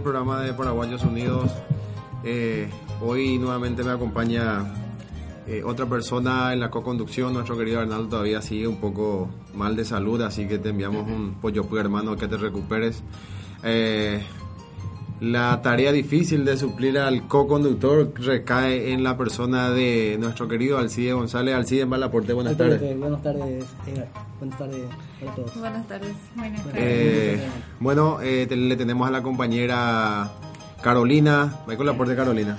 [0.00, 1.50] al programa de Paraguayos Unidos.
[2.24, 2.70] Eh,
[3.02, 4.64] hoy nuevamente me acompaña
[5.46, 7.34] eh, otra persona en la co-conducción.
[7.34, 11.34] Nuestro querido Arnaldo todavía sigue un poco mal de salud, así que te enviamos un
[11.34, 13.02] pollo pui, hermano, que te recuperes.
[13.62, 14.22] Eh,
[15.20, 21.12] la tarea difícil de suplir al co-conductor recae en la persona de nuestro querido Alcide
[21.12, 21.54] González.
[21.54, 22.80] Alcide Malaporte, buenas tardes.
[22.98, 24.06] Buenas tardes, eh,
[24.38, 24.82] buenas tardes
[25.20, 25.54] para todos.
[25.58, 26.12] Buenas tardes.
[26.34, 26.78] Buenas tardes.
[26.82, 27.40] Eh,
[27.80, 30.30] bueno, eh, te- le tenemos a la compañera
[30.82, 31.54] Carolina.
[31.66, 32.58] Michael Laporte, Carolina.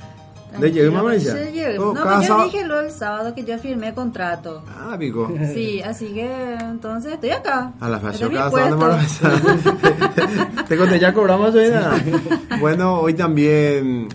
[0.59, 1.13] ¿De llegué, mamá?
[1.17, 1.77] Sí, llegué.
[1.77, 4.63] No, cada pues yo sábado- dije luego el sábado que yo firmé contrato.
[4.67, 5.31] Ah, pico.
[5.53, 7.73] Sí, así que entonces estoy acá.
[7.79, 8.97] A la fashion cada sábado
[10.67, 11.69] Te conté, ya cobramos hoy.
[11.69, 12.59] ¿no?
[12.59, 14.07] Bueno, hoy también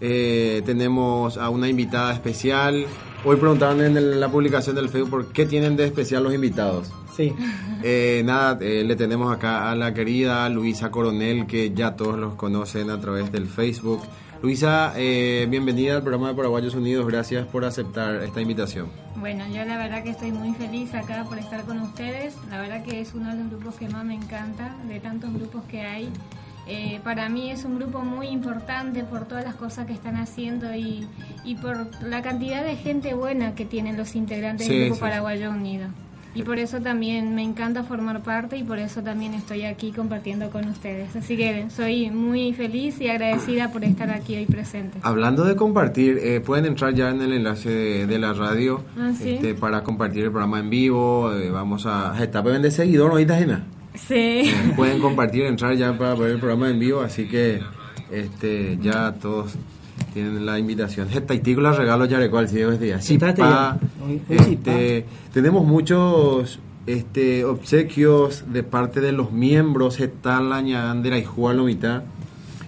[0.00, 2.86] eh, tenemos a una invitada especial.
[3.24, 6.90] Hoy preguntaron en el- la publicación del Facebook por qué tienen de especial los invitados.
[7.16, 7.32] Sí,
[7.84, 12.34] Eh, nada, eh, le tenemos acá a la querida Luisa Coronel, que ya todos los
[12.34, 14.00] conocen a través del Facebook.
[14.42, 17.06] Luisa, eh, bienvenida al programa de Paraguayos Unidos.
[17.06, 18.88] Gracias por aceptar esta invitación.
[19.16, 22.34] Bueno, yo la verdad que estoy muy feliz acá por estar con ustedes.
[22.50, 25.62] La verdad que es uno de los grupos que más me encanta, de tantos grupos
[25.70, 26.08] que hay.
[26.66, 30.74] Eh, para mí es un grupo muy importante por todas las cosas que están haciendo
[30.74, 31.06] y,
[31.44, 35.00] y por la cantidad de gente buena que tienen los integrantes Sí, del Grupo sí.
[35.02, 35.86] Paraguayo Unido.
[36.34, 40.48] Y por eso también me encanta formar parte y por eso también estoy aquí compartiendo
[40.50, 41.14] con ustedes.
[41.14, 44.98] Así que soy muy feliz y agradecida por estar aquí hoy presente.
[45.02, 49.12] Hablando de compartir, eh, pueden entrar ya en el enlace de, de la radio Ah,
[49.16, 49.30] ¿sí?
[49.30, 51.32] este, para compartir el programa en vivo.
[51.34, 52.14] eh, vamos a...
[52.22, 53.14] Está de seguidor, ¿no?
[53.16, 53.64] ¿Oíste, Gina?
[53.94, 54.14] Sí.
[54.14, 57.60] Eh, pueden compartir, entrar ya para ver el programa en vivo, así que
[58.10, 59.54] este ya todos
[60.12, 61.08] tienen la invitación.
[61.12, 63.00] Hetaitícola regalo ya recual si este día.
[63.00, 71.24] Sí, sí, este, tenemos muchos este obsequios de parte de los miembros Hetal Añandera y
[71.24, 72.04] Juan Lomita.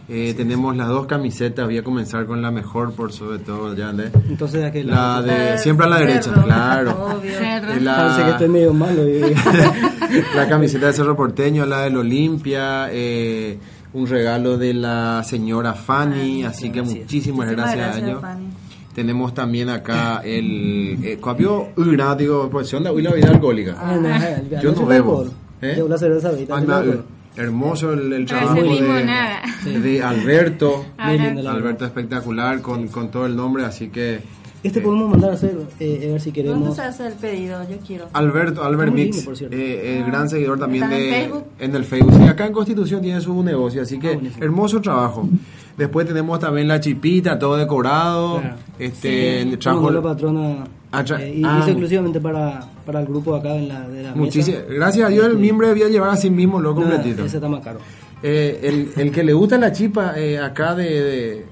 [0.07, 3.91] Eh, tenemos las dos camisetas, voy a comenzar con la mejor por sobre todo ya
[3.91, 5.23] de entonces de aquel la lado.
[5.23, 6.91] de siempre a la derecha, Cerro, claro.
[7.19, 7.31] obvio.
[7.41, 9.03] Eh, la- Parece que estoy medio malo.
[10.37, 13.59] la camiseta de Cerro Porteño, la del Olimpia, eh,
[13.95, 18.21] un regalo de la señora Fanny, así que muchísimas gracias, gracias, año.
[18.21, 18.47] Fanny.
[18.95, 23.77] Tenemos también acá el eh, copio una, digo, pues onda, hoy la vida alcohólica.
[23.81, 25.27] Ah, no, el- Yo no bebo,
[25.63, 25.83] ¿eh?
[25.89, 26.31] La cerveza.
[26.53, 27.01] Ay,
[27.37, 30.87] hermoso el, el trabajo de, de Alberto.
[30.97, 34.21] Alberto espectacular con, con todo el nombre, así que
[34.65, 36.75] Este podemos mandar a hacer, eh, a ver si ¿Dónde queremos.
[36.75, 37.63] se hace el pedido?
[37.71, 38.07] Yo quiero.
[38.15, 39.57] Alberto, Albert Muy Mix, lindo, por cierto.
[39.57, 41.45] eh, el gran seguidor también ¿Está en de Facebook?
[41.61, 42.15] en el Facebook.
[42.17, 45.29] Sí, acá en Constitución tiene su negocio, así que Ah, hermoso trabajo.
[45.77, 48.41] Después tenemos también la chipita, todo decorado.
[48.41, 48.57] Claro.
[48.79, 50.65] Este Como trajo la patrona.
[50.93, 51.59] Ah, eh, y ah.
[51.61, 54.63] hizo exclusivamente para, para el grupo acá en la, de la muchísimas.
[54.63, 54.73] mesa.
[54.75, 57.25] Gracias a Dios el Este, miembro debía llevar a sí mismo lo completito.
[57.25, 57.81] ese está más caro.
[58.23, 61.47] Eh, el, el que le gusta la chipa eh, acá de, de-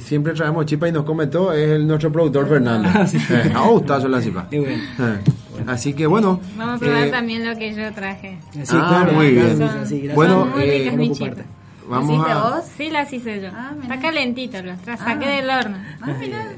[0.00, 2.88] siempre traemos chipa y nos come todo es el, nuestro productor Fernando.
[2.92, 3.18] Ah, sí.
[3.30, 4.46] Eh, a gustazo la chipa.
[4.50, 4.66] Bueno.
[4.98, 5.18] Eh,
[5.66, 6.38] Así que bueno.
[6.56, 8.38] Vamos a probar eh, también lo que yo traje.
[8.52, 9.56] Sí, Ah, claro, muy bien.
[9.56, 10.14] sí, gracias.
[10.14, 11.44] Bueno, Son muy eh, ricas chipas.
[11.88, 12.64] Vamos ¿Hiciste a, vos?
[12.76, 13.48] Sí, las hice yo.
[13.54, 13.72] Ah.
[13.80, 15.36] Está calentito, las tra- saqué Ah.
[15.36, 15.76] del horno.
[16.02, 16.48] Ah, mira.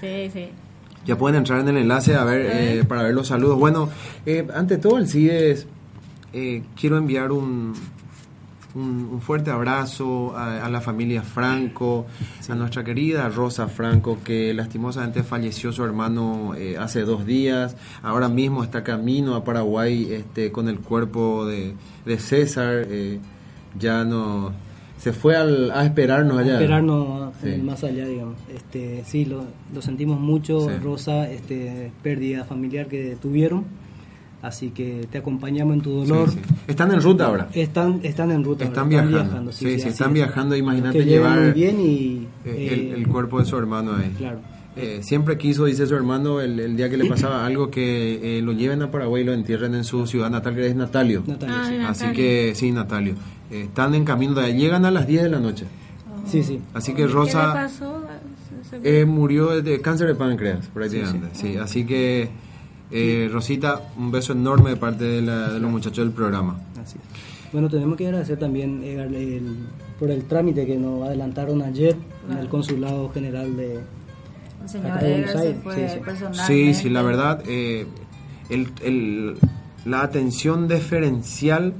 [0.00, 0.48] Sí, sí.
[1.06, 3.58] Ya pueden entrar en el enlace a ver eh, para ver los saludos.
[3.58, 3.88] Bueno,
[4.26, 5.66] eh, ante todo el CIDES,
[6.32, 7.74] eh, quiero enviar un,
[8.78, 12.06] un, un fuerte abrazo a, a la familia Franco,
[12.48, 17.76] a nuestra querida Rosa Franco, que lastimosamente falleció su hermano eh, hace dos días.
[18.02, 22.84] Ahora mismo está camino a Paraguay este, con el cuerpo de, de César.
[22.88, 23.18] eh,
[23.78, 24.52] ya no.
[24.96, 26.54] Se fue al- a esperarnos allá.
[26.54, 27.50] esperarnos Sí.
[27.50, 28.34] eh, más allá, digamos.
[28.52, 30.74] Este, sí, lo, lo sentimos mucho, Sí.
[30.82, 33.64] Rosa, este, pérdida familiar que tuvieron.
[34.40, 36.30] Así que te acompañamos en tu dolor.
[36.30, 36.54] Sí, sí.
[36.68, 37.48] Están en ruta ahora.
[37.52, 38.64] Están, están en ruta.
[38.64, 39.50] Están ahora, viajando.
[39.52, 40.14] Sí, sí, están es.
[40.14, 40.54] viajando.
[40.56, 42.26] Imagínate llevar muy bien y...
[42.44, 44.12] eh, el, eh, el cuerpo de su hermano ahí.
[44.16, 44.38] Claro.
[44.76, 48.42] Eh, siempre quiso, dice su hermano, el, el día que le pasaba algo, que eh,
[48.42, 51.24] lo lleven a Paraguay y lo entierren en su ciudad natal, que es Natalio.
[51.26, 52.14] Natalia, Ah, Así Natalio.
[52.14, 53.14] que, sí, Natalio.
[53.50, 54.56] Eh, están en camino de allá.
[54.56, 55.64] Llegan a las 10 de la noche.
[56.26, 56.60] Sí, sí.
[56.74, 58.04] Así que ¿Qué le Rosa pasó?
[58.70, 61.28] Se- eh, murió de cáncer de páncreas, prácticamente.
[61.32, 62.28] Sí, así que,
[62.90, 66.58] eh, Rosita, un beso enorme de parte de, la- de los muchachos del programa.
[66.82, 67.52] Así es.
[67.52, 69.56] Bueno, tenemos que agradecer también el-
[69.98, 71.96] por el trámite que nos adelantaron ayer
[72.30, 73.80] en el Consulado General de...
[74.62, 76.24] El señor Edgar se fue sí, sí.
[76.46, 77.86] Sí, sí, la verdad, eh,
[78.50, 79.38] el, el-
[79.84, 81.72] la atención diferencial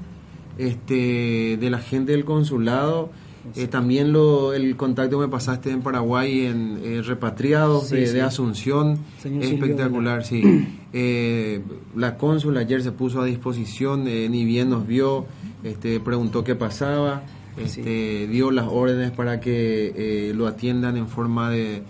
[0.57, 3.11] este, de la gente del consulado,
[3.57, 8.07] eh, también lo, el contacto que me pasaste en Paraguay en eh, repatriados Sí, de,
[8.07, 8.13] sí.
[8.15, 10.43] de Asunción, Señor es Silvio espectacular, sí.
[10.95, 11.61] Eh,
[11.95, 15.27] la cónsul ayer se puso a disposición, eh, ni bien nos vio,
[15.63, 17.25] este, preguntó qué pasaba,
[17.59, 21.83] este, dio las órdenes para que eh, lo atiendan en forma de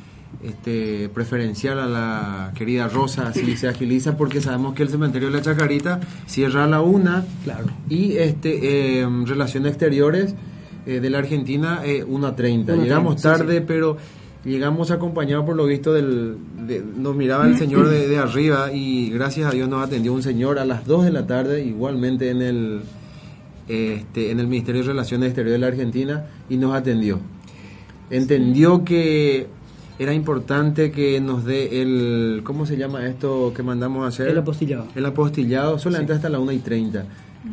[0.43, 5.37] este, preferencial a la querida Rosa, así se agiliza porque sabemos que el cementerio de
[5.37, 7.67] la Chacarita cierra a la una Claro.
[7.89, 10.35] y este eh, Relaciones Exteriores
[10.89, 12.65] eh, de la Argentina eh, 1.30.
[12.67, 13.97] 1:30, Llegamos sí, tarde, pero
[14.45, 16.37] llegamos acompañados por lo visto del...
[16.67, 20.23] de- nos miraba el señor de, de arriba y gracias a Dios nos atendió un
[20.23, 22.81] señor a las 2 de la tarde, igualmente en el,
[23.69, 27.21] este, en el Ministerio de Relaciones Exteriores de la Argentina y nos atendió.
[28.11, 29.47] Entendió que
[29.99, 32.41] era importante que nos dé el...
[32.45, 34.29] ¿Cómo se llama esto que mandamos a hacer?
[34.29, 34.87] El apostillado.
[34.95, 37.05] El apostillado solamente hasta la 1 y 30.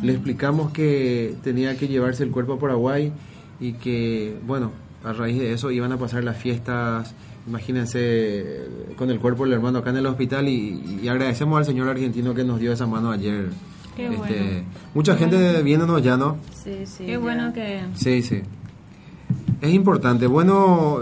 [0.01, 3.11] Le explicamos que tenía que llevarse el cuerpo a Paraguay
[3.59, 4.71] y que, bueno,
[5.03, 7.13] a raíz de eso iban a pasar las fiestas,
[7.47, 8.65] imagínense,
[8.97, 12.33] con el cuerpo del hermano acá en el hospital y, y agradecemos al señor argentino
[12.33, 13.49] que nos dio esa mano ayer.
[13.95, 14.63] Qué Este, bueno.
[14.93, 16.37] Mucha gente viéndonos ya, ¿no?
[16.51, 17.05] Sí, sí.
[17.05, 17.19] Qué ya.
[17.19, 17.81] bueno que...
[17.95, 18.41] Sí, sí.
[19.61, 20.27] Es importante.
[20.27, 20.99] Bueno,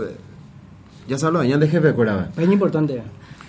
[1.07, 2.29] ya se habló de de jefe, ¿verdad?
[2.37, 3.01] Es importante.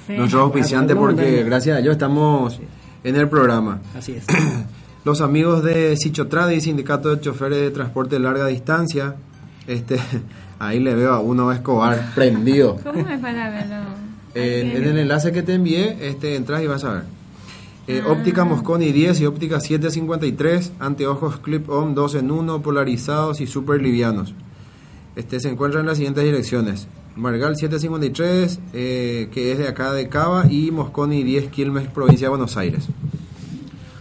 [0.06, 0.14] Sí.
[0.16, 1.46] Nuestro auspiciante Ah, porque bueno.
[1.46, 2.58] gracias a ellos estamos
[3.02, 3.80] en el programa.
[3.96, 4.24] Así es.
[5.04, 9.16] Los amigos de Sichotrade, Sindicato de Choferes de Transporte de Larga Distancia,
[9.66, 9.98] este,
[10.58, 12.78] ahí le veo a uno Escobar prendido.
[12.84, 13.76] ¿Cómo es para verlo?
[14.34, 17.02] Eh, en el enlace que te envié, este, entras y vas a ver.
[17.86, 18.12] Eh, Ah.
[18.12, 24.34] Óptica Mosconi 10 y óptica 753, anteojos clip-on 2 en 1, polarizados y super livianos.
[25.16, 26.88] Este, se encuentran en las siguientes direcciones.
[27.14, 32.30] Margal 753, eh, que es de acá de Cava, y Mosconi 10, Quilmes, provincia de
[32.30, 32.88] Buenos Aires.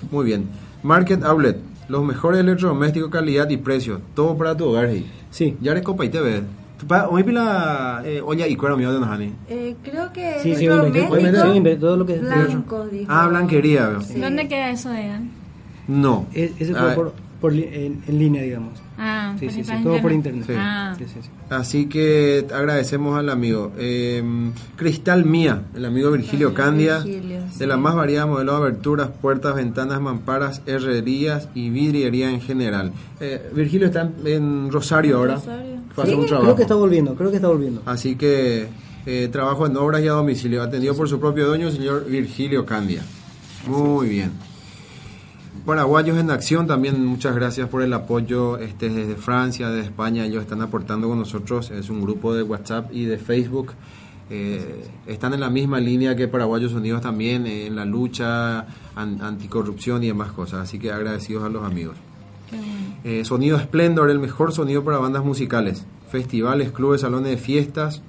[0.10, 0.63] Muy bien.
[0.84, 1.58] Market Outlet,
[1.88, 4.02] los mejores electrodomésticos, calidad y precio.
[4.16, 4.88] Todo para tu hogar.
[4.90, 5.10] hey.
[5.32, 5.58] Sí.
[5.62, 6.42] Ya eres copa y te ves.
[7.10, 9.34] Hoy pila, eh, oye, y cuero mío de Nahani.
[9.48, 10.84] Eh, creo que Sí, sí, sí, todo
[11.96, 13.06] lo que es blancos, dijo.
[13.10, 14.02] Ah, blanquería.
[14.02, 14.20] Sí.
[14.20, 15.30] ¿Dónde queda eso, Egan?
[15.88, 16.26] No.
[16.34, 18.82] Es- Ese Ah, fue por, por li- en, en línea, digamos.
[18.98, 19.84] Ah, Sí, por sí, sí, internet.
[19.84, 20.44] todo por internet.
[20.48, 20.54] Sí.
[20.56, 21.30] Ah, Sí, sí, sí.
[21.50, 23.72] Así que agradecemos al amigo.
[23.78, 24.24] Eh,
[24.76, 27.60] Cristal Mía, el amigo Virgilio Ah, Candia, Virgilio, sí.
[27.60, 32.92] de la más variada modelos de aberturas, puertas, ventanas, mamparas, herrerías y vidriería en general.
[33.20, 35.36] Eh, Virgilio está en, en Rosario ahora.
[35.36, 35.74] Rosario.
[35.96, 36.44] Fue Sí, un trabajo.
[36.46, 37.82] Creo que está volviendo, creo que está volviendo.
[37.86, 38.68] Así que
[39.06, 42.66] eh, trabajo en obras y a domicilio, atendido por su propio dueño, el señor Virgilio
[42.66, 43.04] Candia.
[43.68, 44.32] Muy bien.
[45.66, 50.42] Paraguayos en Acción, también muchas gracias por el apoyo este, desde Francia, desde España, ellos
[50.44, 53.72] están aportando con nosotros, es un grupo de WhatsApp y de Facebook,
[54.30, 58.66] eh, están en la misma línea que Paraguayos Unidos también, eh, en la lucha
[58.96, 61.96] an- anticorrupción y demás cosas, así que agradecidos a los amigos.
[63.06, 65.86] Eh, sonido Splendor, el mejor sonido para bandas musicales.
[66.10, 68.02] Festivales, clubes, salones de fiestas.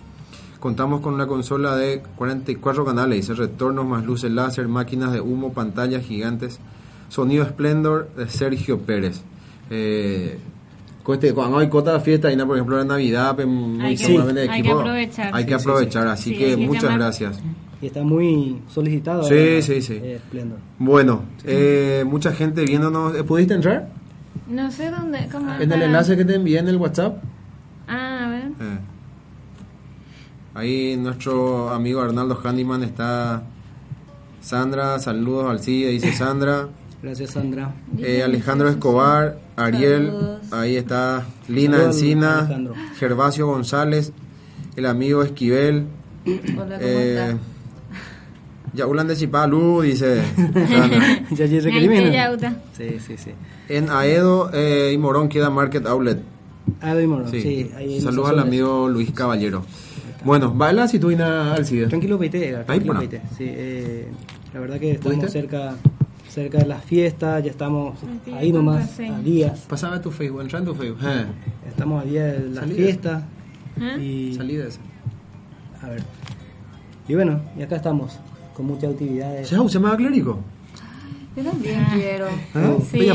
[0.60, 6.04] Contamos con una consola de 44 canales, retornos más luces láser, máquinas de humo, pantallas
[6.04, 6.58] gigantes.
[7.14, 9.22] Sonido Splendor de Sergio Pérez.
[9.70, 10.36] Eh,
[11.04, 13.46] coste- cuando hay cota de fiesta, y por ejemplo la Navidad, pues,
[13.80, 15.30] Hay que- seguramente hay que aprovechar.
[15.32, 16.98] Hay que Sí, sí, aprovechar, así Sí, que muchas llamar.
[16.98, 17.40] gracias.
[17.80, 19.22] Y está muy solicitado.
[19.22, 20.00] Sí, sí, sí.
[20.02, 20.58] eh, Splendor.
[20.80, 23.14] Bueno, eh, mucha gente viéndonos.
[23.14, 23.90] Eh, ¿Pudiste entrar?
[24.48, 27.22] No sé dónde, cómo En el enlace que te envié en el WhatsApp.
[27.86, 28.44] Ah, a ver.
[28.44, 28.78] Eh.
[30.54, 33.44] Ahí nuestro amigo Arnaldo Handyman está.
[34.40, 36.68] Sandra, saludos al CIE, dice Sandra.
[37.04, 37.74] Gracias, Sandra.
[37.98, 40.52] Eh, Alejandro Escobar, Ariel, Saludos.
[40.52, 42.74] ahí está Lina Saludos, Encina, Alejandro.
[42.98, 44.12] Gervasio González,
[44.74, 45.84] el amigo Esquivel,
[46.26, 47.38] Hola, ¿cómo eh, está?
[48.72, 50.22] Yaulan de Chipalú, dice
[51.36, 52.56] ya.
[52.74, 53.30] Sí, sí, sí.
[53.68, 56.22] En Aedo eh, y Morón queda Market Outlet.
[56.80, 57.42] Ah, de Morón, Sí.
[57.42, 57.70] sí.
[57.76, 59.62] ahí Saludos al amigo Luis Caballero.
[60.24, 61.86] Bueno, baila si tú y nada al CIDE.
[61.88, 62.98] Tranquilo, Ahí, tranquilo.
[63.36, 64.08] Sí, eh,
[64.54, 65.76] la verdad que estamos cerca
[66.34, 69.06] cerca de las fiestas, ya estamos Sí, ahí nomás, sí.
[69.06, 69.60] a días.
[69.68, 70.98] Pasaba tu Facebook, entra en tu Facebook.
[71.04, 71.26] Eh,
[71.68, 73.22] Estamos a días de las Salí de- fiestas.
[73.80, 73.96] ¿Ah?
[73.98, 74.80] Y, salí de esa.
[75.82, 76.02] a ver.
[77.08, 78.18] Y bueno, y acá estamos,
[78.56, 79.48] con muchas actividades.
[79.48, 80.40] ¿Se se llama clérigo?
[81.36, 82.26] Yo también quiero.
[82.28, 82.78] ¿Eh?
[82.90, 83.08] Sí.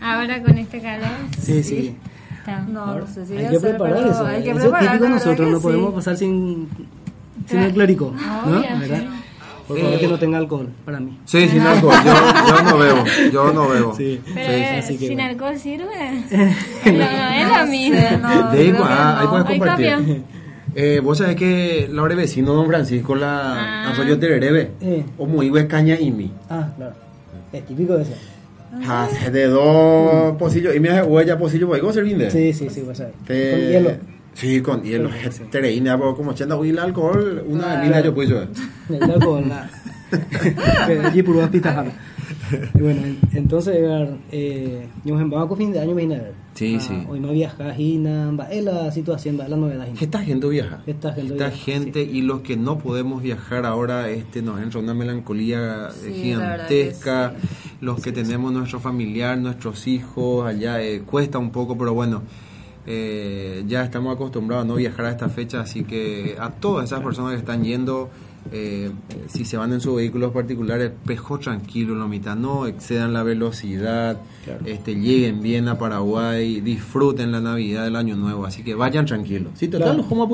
[0.00, 1.08] Ahora con este calor.
[1.38, 1.96] Sí, sí.
[2.38, 2.60] está.
[2.62, 4.26] No, no sé si hay que hacer, preparar pero eso.
[4.26, 5.94] Hay que eso es preparar, típico verdad nosotros, no podemos sí.
[5.96, 7.66] pasar sin, sin Claro.
[7.66, 8.12] el clérigo.
[8.46, 8.62] ¿no?
[8.62, 8.66] Sí.
[9.72, 10.00] Por favor, Eh.
[10.00, 11.18] que no tenga alcohol para mí.
[11.24, 11.94] Sí, sin alcohol.
[12.04, 12.12] Yo,
[12.48, 13.04] yo no bebo.
[13.32, 13.94] Yo no bebo.
[13.96, 14.20] Sí.
[14.24, 15.30] Pero Sí, eh, así que sin bueno.
[15.30, 15.84] alcohol sirve.
[16.86, 20.22] no, no, es sé, no, De igual, ah, ahí puedes compartir.
[20.74, 23.90] Eh, Vos sabés que Laura vecino Don Francisco la Ah.
[23.90, 25.04] arroyo tererebe Eh.
[25.18, 26.32] o muy caña imi.
[26.48, 26.94] Ah, claro.
[27.52, 28.12] Es típico de eso.
[28.88, 32.30] Ah, de dos pocillos y me hace huella pocillo ¿cómo se rinde?
[32.30, 33.12] Sí, sí, sí, vas a ver.
[33.26, 33.90] Te- Con hielo.
[34.34, 35.10] Sí, con hielo.
[35.50, 37.84] Tereína, como 80 huil alcohol, una Claro.
[37.84, 38.42] mina yo pues yo.
[38.88, 39.70] El alcohol, nada.
[40.86, 41.84] Pero allí por pista.
[42.74, 43.76] Y bueno, en- entonces,
[44.30, 46.32] eh, nos vamos a fin de año, viene a ver.
[46.54, 47.04] Sí, Ah, sí.
[47.08, 49.86] Hoy no viaja, Gina, va, es la situación, va, es la novedad.
[49.86, 49.98] Gina.
[50.00, 50.82] Esta gente viaja.
[50.86, 54.80] Esta gente Esta viaja, gente y los que no podemos viajar ahora este nos entra
[54.80, 57.34] una melancolía eh, gigantesca.
[57.80, 62.22] Los que tenemos nuestro familiar, nuestros hijos allá eh, cuesta un poco, pero bueno.
[62.86, 67.00] Eh, ya estamos acostumbrados a no viajar a esta fecha, así que a todas esas
[67.00, 68.10] personas que están yendo,
[68.50, 68.90] eh,
[69.28, 73.22] si se van en sus vehículos particulares, pejo tranquilo en la mitad, no excedan la
[73.22, 74.60] velocidad, Claro.
[74.66, 79.52] este, lleguen bien a Paraguay, disfruten la Navidad del Año Nuevo, así que vayan tranquilos.
[79.54, 80.08] Sí, total, Claro.
[80.08, 80.26] ¿cómo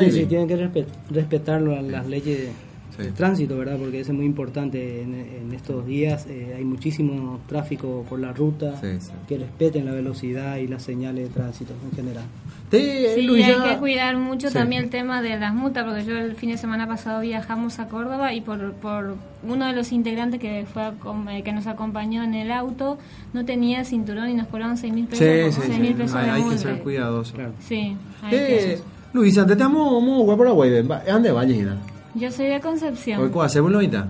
[0.00, 2.52] Sí, sí, tienen que respe- respetar la- las leyes de,
[2.96, 3.02] Sí.
[3.02, 3.76] de tránsito, ¿verdad?
[3.78, 6.26] Porque eso es muy importante en, en estos días.
[6.28, 8.76] eh, hay muchísimo tráfico por la ruta.
[8.80, 9.10] Sí, sí.
[9.28, 12.24] Que respeten la velocidad y las señales de tránsito en general.
[12.70, 14.54] Sí, Luisa- hay que cuidar mucho Sí.
[14.54, 17.86] también el tema de las multas, porque yo el fin de semana pasado viajamos a
[17.88, 19.14] Córdoba y por, por
[19.46, 20.92] uno de los integrantes que fue a
[21.30, 22.98] eh, que nos acompañó en el auto
[23.32, 25.80] no tenía cinturón y nos cobraron 6 mil pesos, Sí, por- sí, seis sí.
[25.82, 27.34] mil pesos Hay, de hay que ser cuidadoso.
[27.34, 27.52] Claro.
[27.60, 28.46] Sí, hay Eh,
[28.76, 28.78] que-
[29.12, 31.76] Luisa, te estamos vamos a Paraguay, ven, va, ¿es dónde vayas, Gina?
[32.14, 34.06] Yo soy de Hoy Concepción, ¿cómo hacemos ahorita?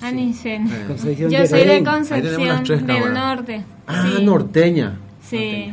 [0.00, 0.68] Anicen.
[0.86, 3.12] Concepción Yo de soy de Concepción del cámaras.
[3.14, 3.64] norte.
[3.86, 4.24] Ah, sí.
[4.24, 4.96] norteña.
[5.22, 5.72] Sí.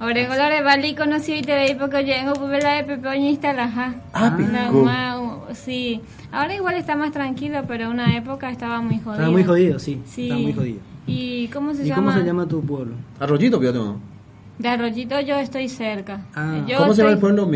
[0.00, 3.94] Oregolore Bali conocí y te veí porque llego por la de Pepeñista la ja.
[4.12, 4.36] Ah, La
[4.68, 4.82] pico.
[4.82, 5.20] ma-
[5.54, 6.00] sí.
[6.32, 9.12] Ahora igual está más tranquilo, pero una época estaba muy jodido.
[9.12, 10.00] Estaba muy jodido, sí.
[10.06, 10.22] Sí.
[10.24, 10.78] Estaba muy jodido.
[11.06, 12.12] ¿Y cómo se ¿Y llama?
[12.12, 12.94] cómo se llama tu pueblo?
[13.20, 14.00] Arroyito, fíjate, ¿no?
[14.58, 16.20] De Arroyito yo estoy cerca.
[16.34, 16.62] Ah.
[16.66, 17.50] yo ¿Cómo se llama el pueblo?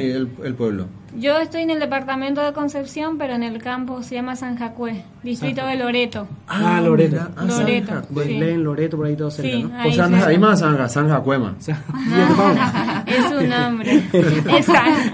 [0.44, 0.86] el pueblo.
[1.18, 5.02] Yo estoy en el departamento de Concepción, pero en el campo se llama San Jacué,
[5.24, 6.28] distrito de Loreto.
[6.46, 7.28] Ah, Loreto.
[7.36, 7.88] ah, Loreto.
[7.88, 8.08] Sanja.
[8.14, 8.38] Pues Sí.
[8.38, 9.76] leen Loreto por ahí todo cerca, Sí, ¿no?
[9.76, 10.62] ahí O sea, ahí más.
[10.62, 11.52] O sea, ya te vamos.
[13.06, 14.02] es su nombre.
[14.58, 15.12] Es San.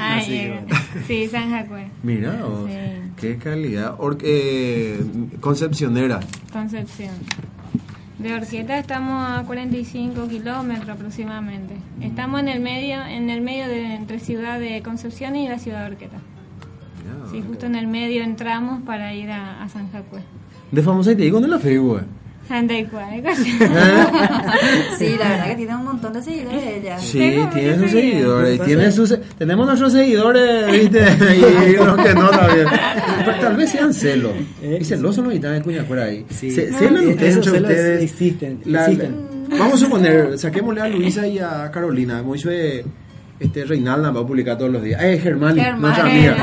[0.00, 0.60] Ay, eh,
[1.06, 1.86] sí, San Jacué.
[2.02, 2.74] Mira, oh, Sí.
[3.16, 3.94] qué calidad.
[3.98, 5.00] Or- eh,
[5.40, 6.20] concepcionera.
[6.52, 7.10] Concepción.
[8.18, 11.74] De Orquieta estamos a 45 kilómetros aproximadamente.
[11.98, 12.02] Mm.
[12.02, 15.84] Estamos en el medio, en el medio de entre ciudad de Concepción y la ciudad
[15.84, 16.16] de Orqueta.
[16.16, 20.20] Ah, sí, justo en el medio entramos para ir a, San Jacué.
[20.72, 22.06] De famosa y te digo, ¿dónde la figura?
[22.48, 23.34] 34.
[24.98, 26.98] sí, la verdad que tiene un montón de seguidores ella.
[26.98, 28.60] Sí, tiene sus seguidores.
[28.62, 31.00] Tiene sus, tenemos nuestros seguidores, ¿viste?
[31.68, 32.66] Y los que no también.
[33.24, 34.32] Pero tal vez sean celos.
[34.62, 36.24] Y celosos los gitanos de Cuñacuera ahí.
[36.30, 36.50] Sí.
[36.50, 38.02] Se, ustedes entre ustedes.
[38.02, 38.60] Existen,
[39.50, 42.22] vamos a suponer, saquémosle a Luisa y a Carolina.
[42.22, 42.84] Moisés
[43.40, 45.02] este Reinalda va a publicar todos los días.
[45.02, 46.34] Eh, Germán, nuestra eh, amiga.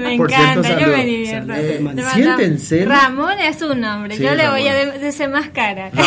[0.00, 0.96] Me Por cierto, encanta, yo saludos.
[0.98, 1.52] me divierto.
[1.82, 2.84] Mando- Siéntense.
[2.84, 4.60] Ramón es su nombre, Sí, yo le Ramón.
[4.60, 5.92] voy a de- desenmascarar.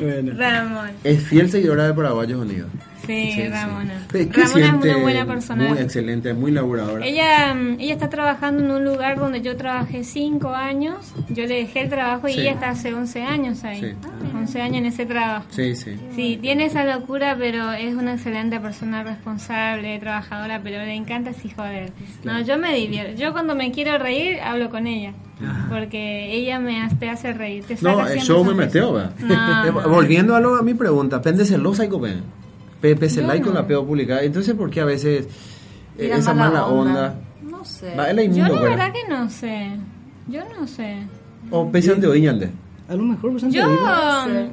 [0.00, 0.32] Bueno.
[0.36, 0.90] Ramón.
[1.04, 2.68] Es fiel seguidora de Paraguayos Unidos.
[3.06, 3.48] Sí, Sí, sí.
[3.48, 3.94] Ramona.
[4.12, 5.68] ¿Qué Ramona es una buena persona.
[5.68, 7.04] Muy excelente, muy laboradora.
[7.04, 11.12] Ella, mm, ella está trabajando en un lugar donde yo trabajé 5 años.
[11.30, 12.40] Yo le dejé el trabajo y Sí.
[12.42, 13.96] ella está hace 11 años ahí.
[14.46, 14.58] Sí.
[14.58, 15.46] 11 años en ese trabajo.
[15.50, 15.96] Sí, sí.
[16.14, 21.50] Sí, tiene esa locura, pero es una excelente persona responsable, trabajadora, pero le encanta así
[21.50, 21.92] joder.
[22.24, 23.20] No, yo me divierto.
[23.20, 25.12] Yo cuando me quiero reír, hablo con ella.
[25.68, 27.64] Porque ella me hace, te hace reír.
[27.64, 29.12] Te No, el show me meteo, ¿verdad?
[29.20, 29.82] No.
[29.82, 32.14] Eh, Volviendo a, lo, a mi pregunta, ¿pende celosa y copé?
[32.80, 33.60] Pepe se Yo like con no.
[33.60, 34.22] la peo publicada.
[34.22, 35.26] Entonces, ¿por qué a veces
[35.98, 37.14] eh, esa mala onda?
[37.42, 37.94] No sé.
[37.96, 38.92] Va, Yo la ¿verdad?
[38.92, 39.70] que no sé.
[40.28, 40.98] Yo no sé.
[41.50, 42.50] ¿O pesan de oíñale?
[42.92, 43.62] A lo mejor pues, Yo,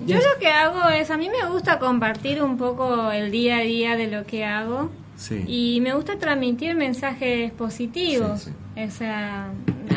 [0.08, 3.62] yo lo que hago es, a mí me gusta compartir un poco el día a
[3.62, 4.89] día de lo que hago.
[5.17, 5.43] Sí.
[5.46, 8.43] Y me gusta transmitir mensajes positivos.
[8.43, 9.51] Sí, O sea,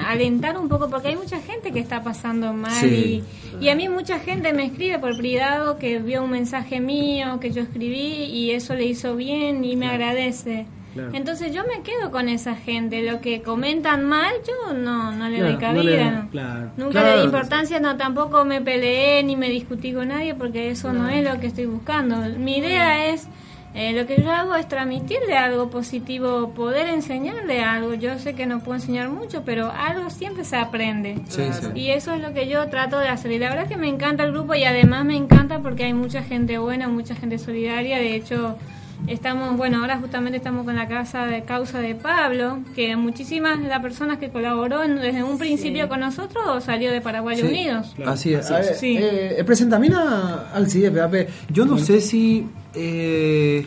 [0.08, 2.72] alentar un poco, porque hay mucha gente que está pasando mal.
[2.72, 3.22] Sí.
[3.60, 7.38] Y, y a mí mucha gente me escribe por privado que vio un mensaje mío
[7.38, 10.66] que yo escribí y eso le hizo bien y me agradece.
[10.92, 11.10] Claro.
[11.14, 13.02] Entonces yo me quedo con esa gente.
[13.02, 16.10] Lo que comentan mal, yo no, no le doy Claro, no le cabida.
[16.12, 16.70] da- claro.
[16.76, 17.08] Nunca Claro.
[17.08, 21.08] le di importancia, no, tampoco me peleé ni me discutí con nadie porque eso no
[21.08, 22.16] es lo que estoy buscando.
[22.38, 23.26] Mi idea es,
[23.74, 27.94] eh, lo que yo hago es transmitirle algo positivo, poder enseñarle algo.
[27.94, 31.20] Yo sé que no puedo enseñar mucho, pero algo siempre se aprende.
[31.28, 31.68] Sí, sí.
[31.74, 33.32] Y eso es lo que yo trato de hacer.
[33.32, 35.94] Y la verdad es que me encanta el grupo y además me encanta porque hay
[35.94, 37.96] mucha gente buena, mucha gente solidaria.
[37.96, 38.58] De hecho,
[39.06, 43.68] estamos, bueno, ahora justamente estamos con la casa de causa de Pablo, que muchísimas de
[43.68, 47.92] las personas que colaboró en- desde un principio con nosotros salió de Paraguay Sí, Unidos.
[47.96, 48.50] Claro, Así es.
[48.50, 48.78] así A es.
[48.78, 48.96] Sí.
[48.96, 51.28] eh, eh, presentamina al CIE, Pepe.
[51.50, 53.64] Yo no sé si eh,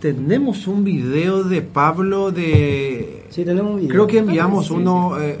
[0.00, 3.24] tenemos un video de Pablo de...
[3.30, 3.90] Sí, tenemos un video.
[3.90, 5.38] Creo que enviamos Sí, uno, eh,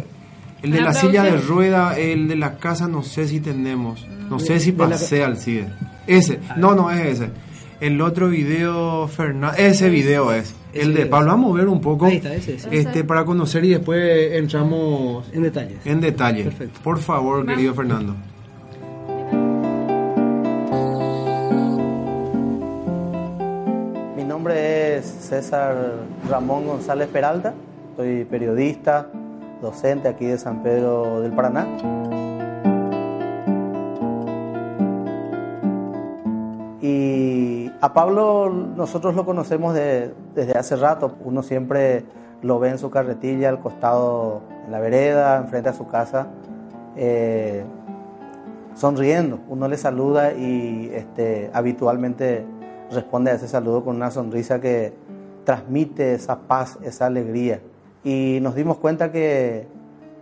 [0.62, 3.40] el de Ah, la pero silla de rueda, el de la casa, no sé si
[3.40, 4.06] tenemos.
[4.30, 5.66] No sé si la- pasé al CIE.
[6.06, 7.30] Ese, no, no es ese.
[7.82, 10.54] El otro video, Fernan- ese video es.
[10.72, 11.10] Ese El de video.
[11.10, 12.06] Pablo, vamos a ver un poco.
[12.06, 12.68] Ahí está, ese, ese.
[12.70, 15.84] Este, para conocer y después entramos En detalles.
[15.84, 16.44] en detalle.
[16.44, 16.78] Perfecto.
[16.84, 18.14] Por favor, querido Fernando.
[24.16, 25.94] Mi nombre es César
[26.28, 27.54] Ramón González Peralta,
[27.96, 29.08] soy periodista,
[29.60, 31.66] docente aquí de San Pedro del Paraná.
[37.82, 42.04] A Pablo nosotros lo conocemos de- desde hace rato, uno siempre
[42.40, 46.28] lo ve en su carretilla al costado, en la vereda, enfrente a su casa.
[46.96, 47.64] eh,
[48.74, 49.38] sonriendo.
[49.48, 52.44] Uno le saluda y este, habitualmente
[52.90, 54.92] responde a ese saludo con una sonrisa que
[55.44, 57.60] transmite esa paz, esa alegría.
[58.04, 59.66] Y nos dimos cuenta que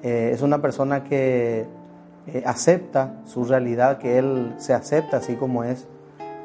[0.02, 1.66] eh, es una persona que
[2.26, 5.86] eh, acepta su realidad, que él se acepta así como es.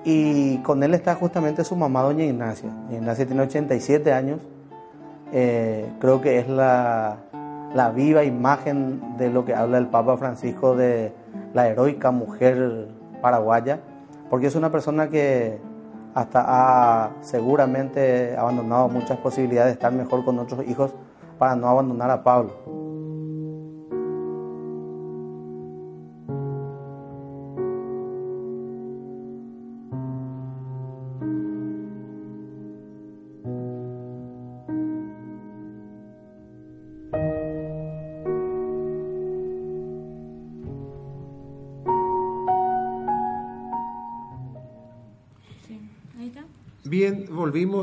[0.06, 2.70] Y con él está justamente su mamá, doña Ignacia.
[2.92, 4.40] Ignacia tiene 87 años.
[5.34, 7.18] Eh, creo que es la,
[7.74, 11.12] la viva imagen de lo que habla el Papa Francisco de
[11.56, 12.88] la heroica mujer
[13.20, 13.80] paraguaya,
[14.30, 15.60] porque es una persona que
[16.14, 20.94] hasta ha seguramente abandonado muchas posibilidades de estar mejor con otros hijos
[21.40, 22.85] para no abandonar a Pablo.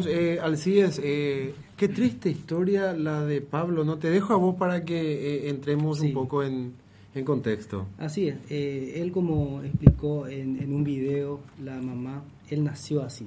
[0.06, 1.00] Eh, al CIES.
[1.02, 3.98] Eh, qué triste historia la de Pablo, ¿no?
[3.98, 6.12] Te dejo a vos para que eh, entremos un Sí.
[6.12, 6.72] poco en,
[7.14, 7.86] en contexto.
[7.98, 8.36] Así es.
[8.50, 13.26] eh, él como explicó en, en un video, la mamá, él nació así.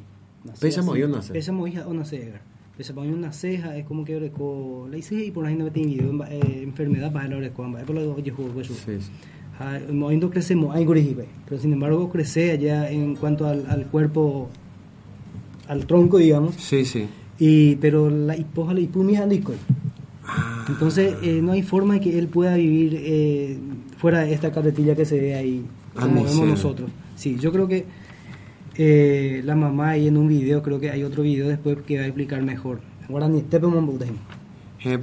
[0.60, 1.34] Pesa movió nacer.
[1.34, 2.42] Pesa movió una ceja.
[2.78, 5.94] Pesa movió una ceja, es como que orecó la hice y por ahí no tiene
[5.94, 8.74] video, eh, enfermedad para orecó, es por lo que yo juego, pues, Sí,
[9.88, 10.84] el movimiento crecemos, hay
[11.48, 14.50] pero sin embargo crece allá en cuanto al, al cuerpo,
[15.68, 17.08] al tronco, digamos, Sí, sí.
[17.40, 19.54] y pero la hipoja la hipumia andico.
[20.68, 23.58] Entonces eh, no hay forma de que él pueda vivir eh,
[23.98, 26.90] fuera de esta carretilla que se ve ahí, como vemos nosotros.
[27.16, 27.86] Sí, yo creo que
[28.78, 32.04] eh, la mamá ahí en un video, creo que hay otro video después que va
[32.04, 32.80] a explicar mejor.
[33.10, 33.40] Ahora ni
[33.86, 34.08] votar.
[34.84, 34.98] Eh,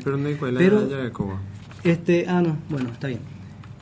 [0.59, 0.89] pero.
[1.85, 3.21] Este, ah, no, bueno, está bien.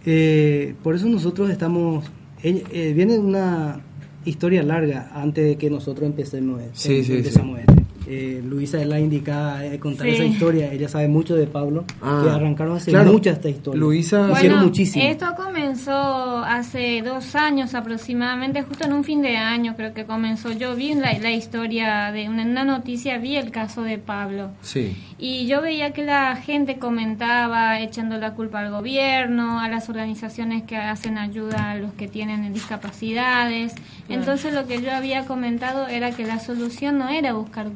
[0.07, 2.05] Eh, por eso nosotros estamos.
[2.43, 3.81] eh, viene una
[4.25, 6.61] historia larga antes de que nosotros empecemos.
[6.73, 7.80] Sí, sí, empezamos este.
[8.13, 10.15] Eh, Luisa es la indicada de contar Sí.
[10.15, 10.73] esa historia.
[10.73, 13.13] Ella sabe mucho de Pablo, Ah, que arrancaron hace claro.
[13.13, 13.79] mucho esta historia.
[13.79, 15.05] Luisa- hicieron Bueno, muchísimo.
[15.05, 20.51] Esto comenzó hace dos años aproximadamente, justo en un fin de año creo que comenzó.
[20.51, 24.51] Yo vi la, la historia de una, una noticia, vi el caso de Pablo.
[24.63, 24.97] Sí.
[25.19, 30.65] Y yo veía que la gente comentaba echando la culpa al gobierno, a las organizaciones
[30.65, 33.75] que hacen ayuda a los que tienen discapacidades.
[34.09, 37.69] Entonces lo que yo había comentado era que la solución no era buscar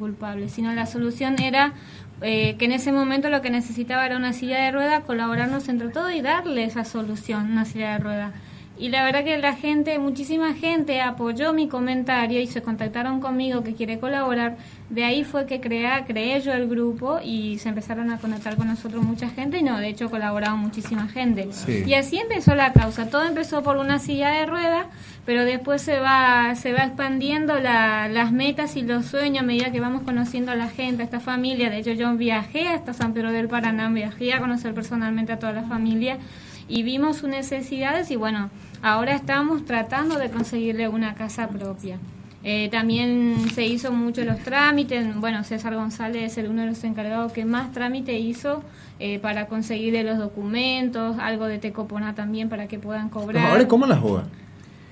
[0.47, 1.73] sino la solución era
[2.21, 5.89] eh, que en ese momento lo que necesitaba era una silla de rueda, colaborarnos entre
[5.89, 8.31] todos y darle esa solución, una silla de rueda.
[8.77, 13.63] Y la verdad que la gente, muchísima gente apoyó mi comentario y se contactaron conmigo
[13.63, 14.57] que quiere colaborar.
[14.89, 18.67] De ahí fue que crea, creé yo el grupo y se empezaron a conectar con
[18.67, 21.47] nosotros mucha gente y no, de hecho colaboraron muchísima gente.
[21.51, 21.83] Sí.
[21.87, 23.09] Y así empezó la causa.
[23.09, 24.87] Todo empezó por una silla de ruedas,
[25.25, 29.71] pero después se va, se va expandiendo la- las metas y los sueños a medida
[29.71, 31.69] que vamos conociendo a la gente, a esta familia.
[31.69, 35.53] De hecho yo viajé hasta San Pedro del Paraná, viajé a conocer personalmente a toda
[35.53, 36.17] la familia
[36.67, 38.49] y vimos sus necesidades y bueno,
[38.81, 41.99] ahora estamos tratando de conseguirle una casa propia.
[42.43, 46.83] Eh, también se hizo mucho los trámites, bueno, César González es el uno de los
[46.83, 48.63] encargados que más trámite hizo
[48.99, 53.47] eh, para conseguirle los documentos, algo de Tecopona también para que puedan cobrar.
[53.47, 54.25] Ahora, ¿cómo las juega?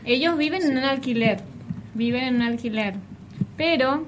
[0.03, 1.41] Ellos viven en un alquiler,
[1.93, 2.95] viven en un alquiler,
[3.55, 4.07] pero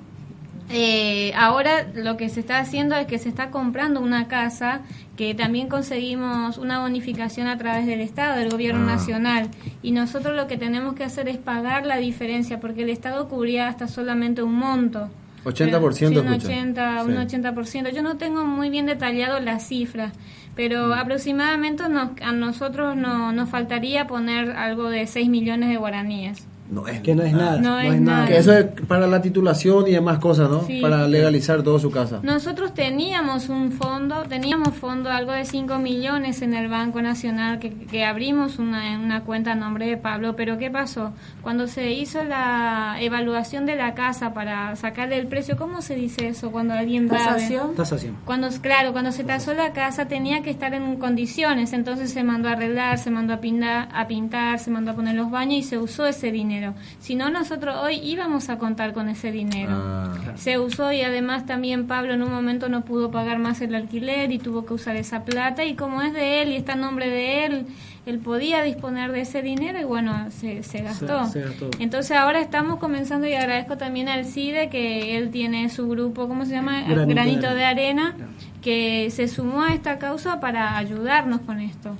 [0.69, 4.81] eh, ahora lo que se está haciendo es que se está comprando una casa
[5.15, 8.95] que también conseguimos una bonificación a través del Estado, del Gobierno Ah.
[8.95, 9.49] Nacional,
[9.83, 13.67] y nosotros lo que tenemos que hacer es pagar la diferencia, porque el Estado cubría
[13.67, 15.09] hasta solamente un monto.
[15.45, 16.47] 80% Sí, un escucha.
[16.47, 17.17] 80, un Sí.
[17.17, 17.89] 80%.
[17.91, 20.11] Yo no tengo muy bien detallado las cifras,
[20.55, 20.93] pero Mm.
[20.93, 26.47] aproximadamente nos- a nosotros no, nos faltaría poner algo de 6 millones de guaraníes.
[26.69, 27.57] No es Que no es nada.
[27.59, 28.27] No es nada.
[28.27, 30.65] Que eso es para la titulación y demás cosas, ¿no?
[30.65, 30.81] Sí.
[30.81, 32.19] Para legalizar toda su casa.
[32.23, 37.71] Nosotros teníamos un fondo, teníamos fondo algo de 5 millones en el Banco Nacional que,
[37.71, 41.13] que abrimos una, una cuenta a nombre de Pablo, pero ¿qué pasó?
[41.41, 46.27] Cuando se hizo la evaluación de la casa para sacarle el precio, ¿cómo se dice
[46.27, 47.75] eso cuando alguien Tasación.
[47.75, 48.17] Tasación.
[48.25, 52.49] Cuando, claro, cuando se tasó la casa tenía que estar en condiciones, entonces se mandó
[52.49, 55.63] a arreglar, se mandó a pintar, a pintar, se mandó a poner los baños y
[55.63, 56.54] se usó ese dinero.
[56.99, 59.73] Si no, nosotros hoy íbamos a contar con ese dinero.
[59.73, 60.13] Ah.
[60.35, 64.31] Se usó y además también Pablo en un momento no pudo pagar más el alquiler
[64.31, 67.09] y tuvo que usar esa plata y como es de él y está a nombre
[67.09, 67.65] de él,
[68.05, 71.25] él podía disponer de ese dinero y bueno, se, se gastó.
[71.27, 71.69] se gastó.
[71.79, 76.45] Entonces ahora estamos comenzando y agradezco también al CIDE que él tiene su grupo, ¿cómo
[76.45, 76.81] se llama?
[76.83, 78.07] Granito de Granito de Arena.
[78.09, 78.27] Arena,
[78.61, 81.95] que se sumó a esta causa para ayudarnos con esto.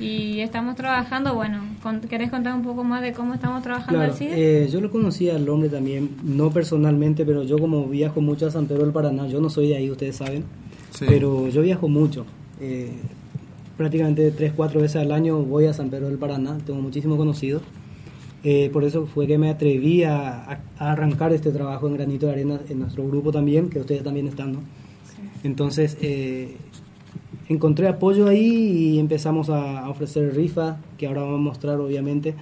[0.00, 4.12] Y estamos trabajando, bueno, con- ¿querés contar un poco más de cómo estamos trabajando Claro,
[4.12, 4.64] al CIDE?
[4.64, 8.50] eh, yo lo conocí al hombre también, no personalmente, pero yo como viajo mucho a
[8.50, 10.44] San Pedro del Paraná, yo no soy de ahí, ustedes saben,
[10.90, 11.04] Sí.
[11.08, 12.24] pero yo viajo mucho.
[12.60, 12.90] eh,
[13.78, 17.62] prácticamente tres, cuatro veces al año voy a San Pedro del Paraná, tengo muchísimos conocidos.
[18.44, 22.32] Eh, por eso fue que me atreví a, a- arrancar este trabajo en Granito de
[22.32, 24.60] Arena en nuestro grupo también, que ustedes también están, ¿no?
[25.42, 26.56] Entonces, eh,
[27.48, 32.34] encontré apoyo ahí y empezamos a, a ofrecer rifa, que ahora vamos a mostrar obviamente,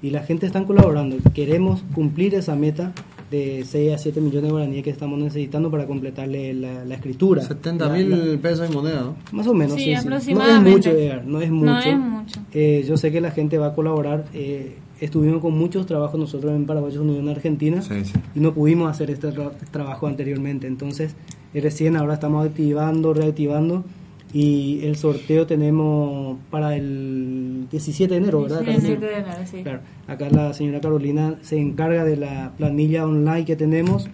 [0.00, 1.16] y la gente está colaborando.
[1.34, 2.92] Queremos cumplir esa meta
[3.34, 7.42] de 6 a 7 millones de guaraníes que estamos necesitando para completarle la, la escritura.
[7.42, 9.16] 70 La- mil pesos en moneda, ¿no?
[9.32, 9.90] más o menos, Sí, sí, sí.
[9.92, 10.70] No es aproximadamente.
[10.70, 11.64] mucho, Edgar, no es mucho.
[11.72, 12.40] No es mucho.
[12.52, 14.24] Eh, yo sé que la gente va a colaborar.
[14.34, 18.12] eh, estuvimos con muchos trabajos nosotros en Paraguayos Unión Argentina Sí, sí.
[18.34, 20.66] y no pudimos hacer este tra- trabajo anteriormente.
[20.66, 21.14] Entonces,
[21.52, 23.84] eh, recién ahora estamos activando, reactivando
[24.34, 28.58] y el sorteo tenemos para el 17 de enero, ¿verdad?
[28.60, 28.86] El Carolina?
[28.88, 29.62] 7 de enero, sí.
[29.62, 34.08] Claro, acá la señora Carolina se encarga de la planilla online que tenemos.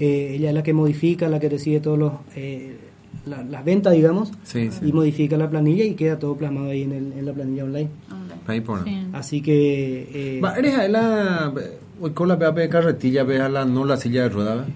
[0.00, 2.78] Eh, ella es la que modifica, la que recibe todos los eh,
[3.26, 4.86] la- las ventas, digamos, Sí, sí.
[4.88, 7.88] y modifica la planilla y queda todo plasmado ahí en, el- en la planilla online.
[8.46, 8.82] Ahí por.
[8.84, 8.96] Sí.
[9.12, 11.52] Así que eh, Va, eres a la
[12.00, 14.66] hoy con la PAP de carretilla, ves a la no la silla de ruedas.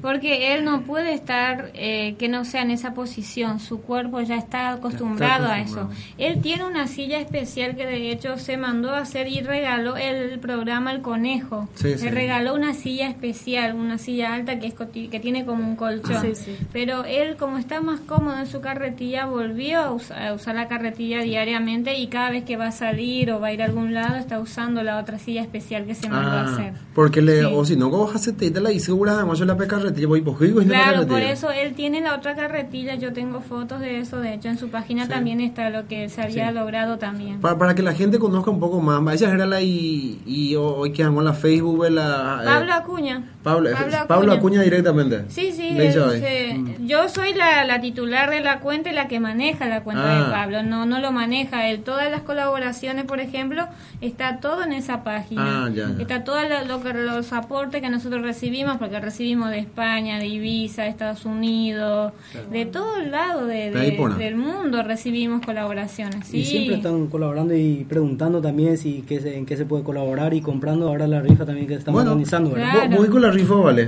[0.00, 4.36] Porque él no puede estar eh, que no sea en esa posición, su cuerpo ya
[4.36, 5.90] está acostumbrado, Está a eso.
[6.18, 10.38] Él tiene una silla especial que de hecho se mandó a hacer y regaló el
[10.40, 11.68] programa El Conejo.
[11.74, 12.08] Sí, Le sí.
[12.08, 16.20] regaló una silla especial, una silla alta que es coti- que tiene como un colchón.
[16.22, 16.56] Sí, sí.
[16.72, 20.66] Pero él como está más cómodo en su carretilla volvió a, us- a usar la
[20.68, 23.94] carretilla diariamente y cada vez que va a salir o va a ir a algún
[23.94, 26.72] lado está usando la otra silla especial que se mandó a Ah, hacer.
[26.94, 27.46] porque le, Sí.
[27.52, 27.90] o si no,
[28.32, 31.74] te la hice segura, además yo la pe carretilla, voy por Claro, por eso él
[31.74, 35.40] tiene la otra carretilla, yo tengo fotos de eso, de hecho en su página también
[35.40, 36.54] está lo que se había Sí.
[36.54, 37.40] logrado también.
[37.40, 40.92] Para, para que la gente conozca un poco más, ella era la y, y hoy
[40.92, 42.40] que en la Facebook, la...
[42.42, 43.22] eh, Pablo Acuña.
[43.42, 43.70] Pablo,
[44.08, 44.62] Pablo Acuña.
[44.62, 45.22] directamente.
[45.28, 49.66] Sí, sí, se- yo soy la, la titular de la cuenta y la que maneja
[49.66, 50.24] la cuenta Ah.
[50.24, 51.82] de Pablo, no no lo maneja él.
[51.82, 53.66] Todas las colaboraciones, por ejemplo,
[54.00, 55.64] está todo en esa página.
[55.66, 56.02] Ah, ya, ya.
[56.02, 60.26] Está todo lo, lo que los aportes que nosotros recibimos, porque recibimos de España, de
[60.26, 62.12] Ibiza, de Estados Unidos,
[62.50, 66.26] de todo el lado de, del mundo recibimos colaboraciones.
[66.26, 66.38] Sí.
[66.38, 70.34] y siempre están colaborando y preguntando también si qué se- en qué se puede colaborar
[70.34, 72.50] y comprando ahora la rifa también que estamos Bueno, organizando.
[72.50, 72.72] ¿verdad?
[72.72, 72.96] Claro.
[72.96, 73.82] Voy con la rifa, vale.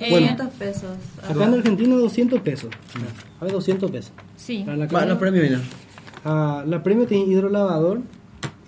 [0.00, 0.28] Eh, Bueno.
[0.28, 0.90] 500 pesos.
[1.28, 2.70] Acá en Argentina 200 pesos.
[3.40, 4.12] A ver, 200 pesos.
[4.36, 4.62] Sí.
[4.64, 5.60] Para la Va, premios, mira.
[6.24, 8.00] Ah, la premio tiene hidrolavador,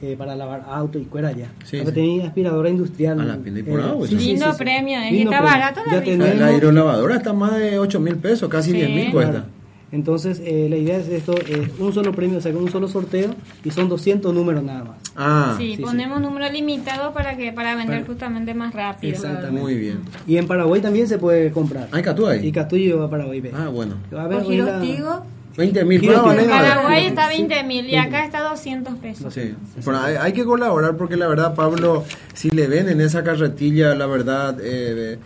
[0.03, 1.53] eh, para lavar auto y cuera ya.
[1.65, 1.95] Sí, Acá sí.
[1.95, 3.21] tenía aspiradora industrial.
[3.21, 4.17] A la pinta y por agua, sí.
[4.17, 5.61] Lindo premio, es que Lindo está premio.
[5.61, 5.99] barato la Ya.
[5.99, 8.77] La, tenemos- la hidrolavadora está más de 8 mil pesos, casi Sí.
[8.77, 9.33] 10 mil cuesta.
[9.33, 9.47] Claro.
[9.93, 13.35] Entonces, eh, la idea es esto, es un solo premio, o sea, un solo sorteo
[13.65, 14.97] y son 200 números nada más.
[15.17, 19.13] Ah, Sí, sí, ponemos número limitado para que para vender Para- justamente más rápido.
[19.13, 19.61] Exactamente.
[19.61, 20.01] muy bien.
[20.29, 21.89] Y en Paraguay también se puede comprar.
[21.91, 22.47] ¿Hay catú ahí?
[22.47, 23.41] Y Castillo va a Paraguay.
[23.41, 23.51] ve.
[23.53, 23.97] Ah, bueno.
[24.13, 25.25] A la- Girostigo,
[25.57, 26.37] 20 mil pesos.
[26.39, 26.49] En.
[26.49, 27.39] Paraguay está Sí.
[27.39, 29.35] 20 mil y acá está 200 pesos.
[29.35, 33.25] Sí, Bueno, hay, hay que colaborar porque la verdad, Pablo, si le ven en esa
[33.25, 35.19] carretilla, la verdad, eh,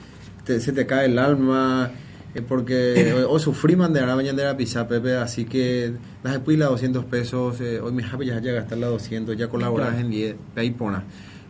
[0.47, 1.91] te- se te cae el alma,
[2.35, 5.93] eh, porque o, o sufrimos de la mañana de la pizza, Pepe, así que
[6.23, 9.49] las después las 200 pesos, eh, hoy me happy ya a gastar las 200, ya
[9.49, 11.05] colaboras en 10, ahí pona.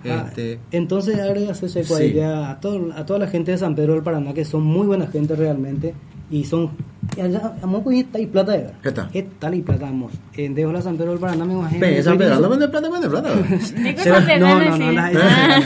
[0.07, 1.79] Ah, Este, entonces agregas eso
[2.13, 2.21] Sí.
[2.21, 5.07] a, todo- a toda la gente de San Pedro del Paraná que son muy buena
[5.07, 5.95] gente realmente
[6.31, 6.71] y son
[7.17, 9.09] y está y plata de verdad ¿Qué tal?
[9.13, 12.17] está y plata amor en Dejo la San Pedro del Paraná me imagino Pe, San
[12.19, 13.29] que- Pedro, vende plata, vende plata.
[14.27, 15.63] Pedro, no, no, no, la- la-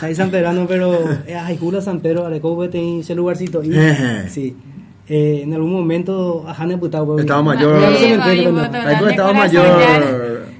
[0.00, 3.62] ahí San Pedrano, pero eh, ay, Jula San Pedro, Areco, vete en ese lugarcito.
[3.64, 3.72] Y,
[4.28, 4.54] sí.
[5.08, 7.80] Eh, en algún momento, ajá, ne putado, pues, Estaba mayor.
[7.80, 9.08] No no.
[9.10, 9.66] Estaba mayor.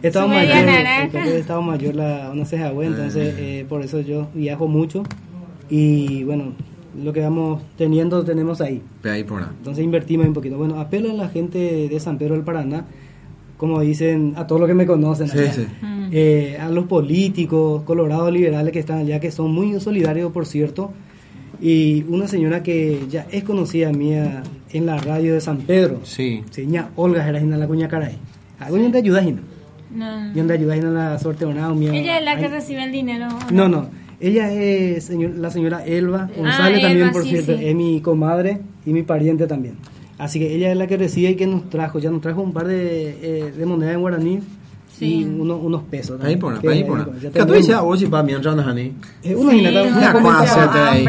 [0.02, 4.66] Estaba mayor, eh, estaba mayor la una ceja güey, entonces eh, por eso yo viajo
[4.66, 5.04] mucho
[5.70, 6.54] y bueno,
[7.02, 8.82] lo que vamos teniendo tenemos ahí.
[9.04, 9.52] Ahí pona.
[9.58, 10.56] Entonces invertimos un poquito.
[10.58, 12.84] Bueno, apelo a la gente de San Pedro del Paraná,
[13.56, 15.52] como dicen a todos los que me conocen, Sí, allá.
[15.52, 15.66] sí.
[15.80, 16.08] Mm.
[16.12, 20.90] Eh, a los políticos, colorados liberales que están allá, que son muy solidarios, por cierto.
[21.60, 26.42] Y una señora que ya es conocida mía en la radio de San Pedro, Sí.
[26.50, 28.16] seña Olga Gerajina la cuña caray.
[28.58, 29.40] ¿Alguien te ayuda, Gina?
[29.94, 30.30] No.
[30.34, 31.72] ¿Y te ayuda en la suerte o nada?
[31.74, 33.28] Ella es la que Ay, recibe el dinero.
[33.28, 33.86] ¿o no, no.
[34.22, 37.56] Ella es señor- la señora Elba González Ah, también, Elba, por sí, cierto.
[37.58, 37.64] sí.
[37.66, 39.74] Es mi comadre y mi pariente también.
[40.18, 41.98] Así que ella es la que recibe y que nos trajo.
[41.98, 44.38] Ya nos trajo un par de, eh, de monedas en guaraní
[44.96, 45.20] Sí.
[45.20, 46.20] y uno- unos pesos.
[46.22, 46.38] Ahí también.
[46.38, 47.56] pona, Que, ahí tú tenemos.
[47.56, 48.92] dices, oye, pa, mi andrana, Hani.
[49.24, 50.40] Eh, uno Sí, y nada, una Mira una cuán comida.
[50.42, 51.06] hacerte ahí.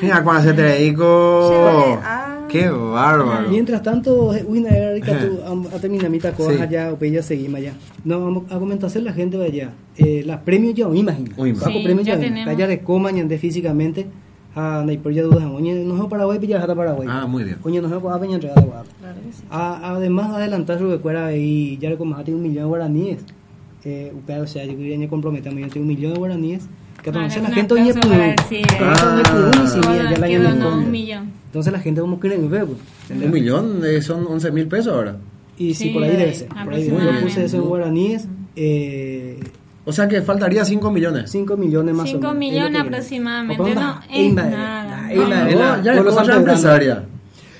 [0.00, 1.48] Mira cuán hacerte ahí, co.
[1.50, 2.23] Chévere, ah.
[2.60, 3.48] Qué bárbaro.
[3.48, 6.60] Mientras tanto, uy, na era que tú am- a terminar mi taco Sí.
[6.60, 7.72] allá o ya seguimos allá.
[8.04, 9.72] No, vamos a comentar a la gente de allá.
[9.96, 11.30] Eh, las premios ya, imagino.
[11.36, 12.48] Uy, Bajo Sí, premios ya ya, tenemos.
[12.48, 14.06] allá de coman y físicamente.
[14.56, 17.08] A Naipor ya dudas, oye, no es Paraguay, pillar hasta Paraguay.
[17.10, 17.56] Ah, muy bien.
[17.64, 18.84] Oye, no es para peña entregada.
[19.50, 23.24] A- Además, adelantar su recuerda y ya le comate un millón de guaraníes.
[23.84, 26.68] Eh, o sea, yo quería comprometerme, yo tengo un millón de guaraníes.
[27.02, 29.22] Que Para la gente para- sí, Ah.
[30.12, 31.43] ya la un millón.
[31.54, 32.78] Entonces la gente como quiere ver, pues.
[33.22, 35.16] Un millón eh, son 11 mil pesos ahora.
[35.56, 36.48] Y sí, Sí, por ahí debe ser.
[36.48, 36.88] Por ahí.
[36.88, 38.26] Yo puse eso en guaraníes.
[38.56, 39.38] Eh,
[39.84, 41.30] O sea que faltaría 5 millones.
[41.30, 42.38] 5 millones más o Cinco menos.
[42.38, 44.02] millones es lo que aproximadamente, no es nada.
[45.14, 47.04] la- Ah, la- ya es cosa empresaria.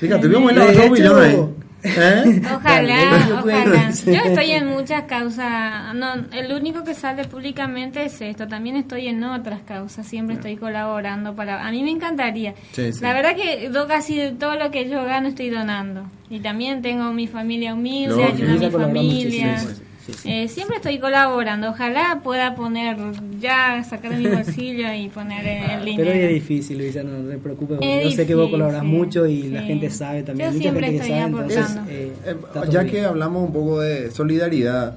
[0.00, 1.38] Fíjate, vimos el De lado 2 hecho- millones.
[1.84, 2.40] ¿Eh?
[2.56, 2.60] Ojalá,
[3.04, 3.90] Dale, yo puedo- ojalá.
[3.90, 5.94] Yo estoy en muchas causas.
[5.94, 8.48] No, el único que sale públicamente es esto.
[8.48, 10.06] También estoy en otras causas.
[10.06, 11.66] Siempre estoy colaborando para.
[11.66, 12.54] A mí me encantaría.
[12.72, 13.00] Sí, sí.
[13.02, 16.04] La verdad que do casi todo lo que yo gano estoy donando.
[16.30, 19.52] Y también tengo mi familia humilde, ayudo a mi familia.
[19.52, 20.30] muchísimo, sí, sí.
[20.30, 21.70] Eh, siempre estoy colaborando.
[21.70, 22.96] Ojalá pueda poner
[23.40, 26.10] ya sacar de mi bolsillo y poner el dinero.
[26.10, 27.78] Pero es difícil, Luisa, no te preocupes.
[27.82, 30.48] Es Yo sé que vos difícil, colaborás mucho y la gente sabe también.
[30.50, 31.90] Yo mucha siempre gente que estoy sabe, entonces, aportando.
[31.90, 32.36] eh, Eh,
[32.70, 32.94] ya bien.
[32.94, 34.96] que hablamos un poco de solidaridad,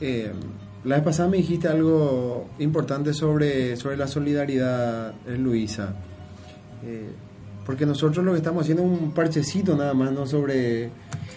[0.00, 0.30] eh,
[0.84, 5.94] la vez pasada me dijiste algo importante sobre, sobre la solidaridad, Luisa.
[6.86, 7.10] Eh,
[7.66, 10.26] porque nosotros lo que estamos haciendo es un parchecito nada más, ¿no?
[10.26, 10.88] Sobre,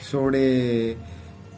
[0.02, 0.96] sobre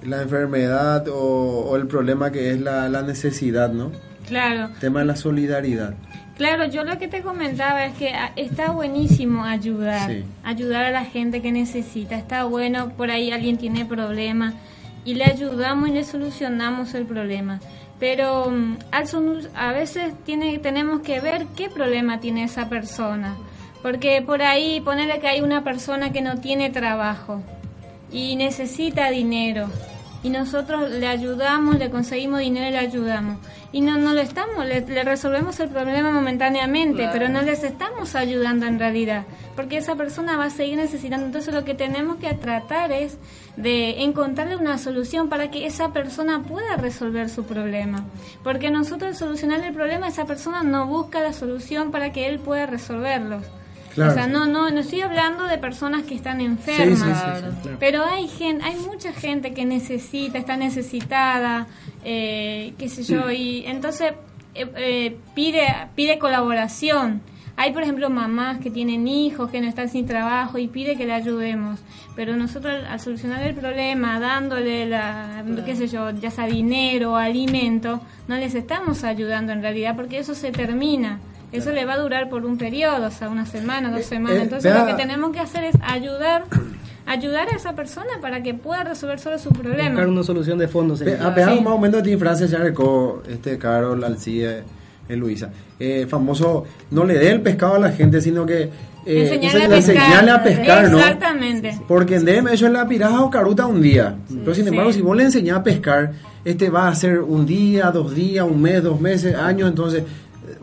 [0.06, 3.92] la enfermedad o, o el problema que es la, la necesidad, ¿no?
[4.28, 4.66] Claro.
[4.74, 5.94] El tema de la solidaridad.
[6.38, 10.24] Claro, yo lo que te comentaba es que ah, está buenísimo ayudar, Sí.
[10.44, 12.16] ayudar a la gente que necesita.
[12.18, 14.54] Está bueno, por ahí alguien tiene problemas
[15.06, 17.60] y le ayudamos y le solucionamos el problema.
[18.00, 18.78] Pero mm,
[19.56, 23.36] a veces tiene, tenemos que ver qué problema tiene esa persona.
[23.82, 27.42] Porque por ahí ponerle que hay una persona que no tiene trabajo
[28.12, 29.70] y necesita dinero
[30.26, 33.38] y nosotros le ayudamos, le conseguimos dinero y le ayudamos.
[33.72, 37.12] Y no, no lo estamos, le, le resolvemos el problema momentáneamente, Claro.
[37.14, 41.28] pero no les estamos ayudando en realidad, porque esa persona va a seguir necesitando.
[41.28, 43.20] Entonces lo que tenemos que tratar es
[43.56, 48.04] de encontrarle una solución para que esa persona pueda resolver su problema.
[48.44, 52.40] Porque nosotros al solucionar el problema, esa persona no busca la solución para que él
[52.40, 53.44] pueda resolverlos.
[53.96, 54.12] Claro.
[54.12, 57.00] O sea, no, no, no estoy hablando de personas que están enfermas.
[57.00, 57.78] Sí, sí, sí, sí, claro.
[57.80, 61.68] Pero hay gente, hay mucha gente que necesita, está necesitada,
[62.04, 64.14] eh, qué sé yo, y entonces
[64.54, 67.22] eh, eh, pide pide colaboración.
[67.58, 71.06] Hay, por ejemplo, mamás que tienen hijos que no están sin trabajo y pide que
[71.06, 71.80] le ayudemos.
[72.14, 78.02] Pero nosotros al solucionar el problema, dándole la, qué sé yo, ya sea dinero, alimento,
[78.28, 81.22] no les estamos ayudando en realidad porque eso se termina.
[81.52, 84.40] Eso le va a durar por un periodo, o sea, una semana, dos Eh, semanas.
[84.40, 86.44] eh, Entonces lo que tenemos que hacer es ayudar,
[87.06, 89.90] ayudar a esa persona para que pueda resolver solo su problema.
[89.92, 90.96] Buscar una solución de fondo.
[90.98, 91.26] Sería.
[91.26, 91.62] A pegar Sí.
[91.62, 94.64] más o menos de frase ya recó este Carol Alcide
[95.08, 95.50] en Luisa.
[95.80, 98.70] Eh, famoso, no le dé el pescado a la gente, sino que
[99.08, 99.96] eh, enseñarle a pescar.
[99.96, 100.98] enseñarle a pescar, ¿no?
[100.98, 101.80] Exactamente.
[101.88, 104.16] Porque en DM eso es la piraja o caruta un día.
[104.28, 104.98] Pero sin embargo, Sí.
[104.98, 108.60] si vos le enseñás a pescar, este va a ser un día, dos días, un
[108.64, 109.70] mes, dos meses, años.
[109.70, 110.06] Entonces, eh,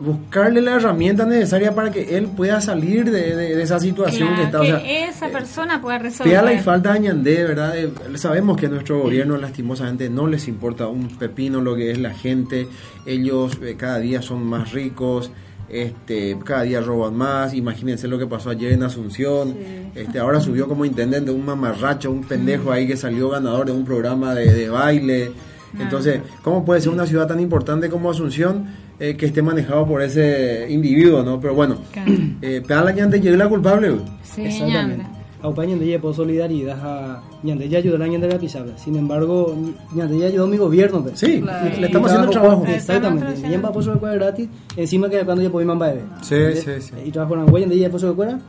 [0.03, 4.41] buscarle la herramienta necesaria para que él pueda salir de, de- de esa situación Claro,
[4.41, 4.59] que está.
[4.59, 6.31] o que sea, esa persona pueda resolver.
[6.33, 7.77] Pégala y falta añandé, ¿verdad?
[7.77, 11.97] Eh, sabemos que a nuestro gobierno lastimosamente no les importa un pepino lo que es
[11.99, 12.67] la gente.
[13.05, 15.31] Ellos eh, cada día son más ricos,
[15.69, 17.53] este, cada día roban más.
[17.53, 19.55] Imagínense lo que pasó ayer en Asunción.
[19.95, 23.85] Este, ahora subió como intendente un mamarracho, un pendejo ahí que salió ganador de un
[23.85, 25.31] programa de, de baile.
[25.79, 28.67] Entonces, ¿cómo puede ser una ciudad tan importante como Asunción
[29.09, 31.39] eh, que esté manejado por ese individuo, no?
[31.39, 32.11] Pero bueno, Claro.
[32.41, 33.89] eh, pégala ñande, llegue la culpable.
[33.89, 34.01] güey.
[34.23, 35.05] Sí, Exactamente.
[35.41, 38.77] Aupa ñande ya por solidaridad a ñande ya ayudar a ñande la pisada.
[38.77, 39.53] Sin embargo,
[39.93, 41.03] ñande ya ayudó a mi gobierno.
[41.03, 41.19] pues.
[41.19, 41.69] Sí, Claro.
[41.81, 42.65] le estamos haciendo el trabajo.
[42.65, 43.47] Exactamente.
[43.49, 46.01] Y en papo sobre cuadra gratis, encima que cuando yo podía man bebé.
[46.21, 46.93] Sí, sí, sí.
[47.05, 48.39] Y trabajo en Guayan de ella por sobre cuadra.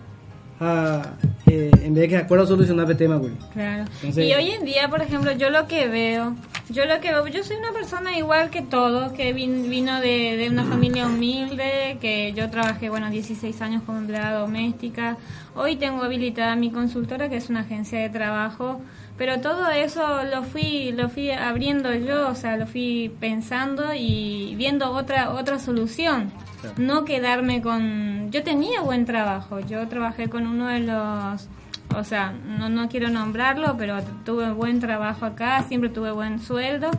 [0.61, 1.03] A,
[1.47, 3.33] eh, en vez de que acuerdo solucionar el tema, güey.
[3.53, 3.85] Claro.
[4.03, 6.35] Entonces- y hoy en día, por ejemplo, yo lo que veo,
[6.71, 10.37] yo lo que veo, yo soy una persona igual que todos, que vin- vino de,
[10.37, 15.17] de una familia humilde, que yo trabajé, bueno, 16 años como empleada doméstica.
[15.55, 18.81] Hoy tengo habilitada mi consultora, que es una agencia de trabajo.
[19.17, 24.55] Pero todo eso lo fui, lo fui abriendo yo, o sea, lo fui pensando y
[24.57, 26.33] viendo otra, otra solución.
[26.77, 28.31] No quedarme con...
[28.33, 31.49] Yo tenía buen trabajo, yo trabajé con uno de los
[31.97, 36.91] o sea, no, no quiero nombrarlo, pero tuve buen trabajo acá, siempre tuve buen sueldo,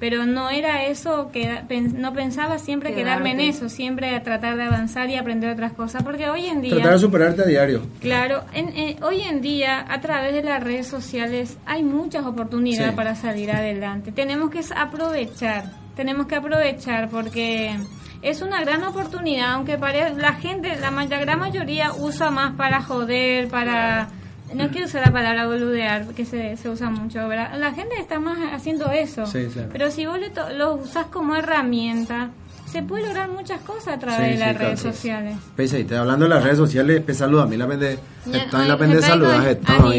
[0.00, 1.62] pero no era eso, que
[1.94, 6.28] no pensaba siempre quedarme en eso, siempre tratar de avanzar y aprender otras cosas, porque
[6.28, 6.74] hoy en día...
[6.74, 7.82] Tratar de superarte a diario.
[8.00, 12.96] Claro, en- hoy en día a través de las redes sociales hay muchas oportunidades Sí.
[12.96, 14.10] para salir adelante.
[14.12, 15.64] Tenemos que aprovechar,
[15.96, 17.76] tenemos que aprovechar porque
[18.20, 22.82] es una gran oportunidad, aunque pare- la gente, la, la gran mayoría usa más para
[22.82, 24.08] joder, para...
[24.54, 27.58] No quiero usar la palabra boludear, que se, se usa mucho, ¿verdad?
[27.58, 29.26] La gente está más haciendo eso.
[29.26, 29.60] Sí, sí.
[29.72, 32.30] Pero si vos le to- lo usas como herramienta,
[32.70, 34.94] se puede lograr muchas cosas a través Sí, de las sí, redes claro.
[34.96, 35.36] sociales.
[35.56, 37.98] Pese, y te hablando de las redes sociales, pe saluda a mí la pende,
[38.32, 39.48] está en la pende ahí,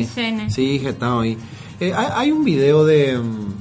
[0.01, 0.13] está.
[0.13, 0.49] Sene.
[0.49, 1.37] Sí, está ahí.
[1.79, 3.53] Eh, hay, hay un video de mm,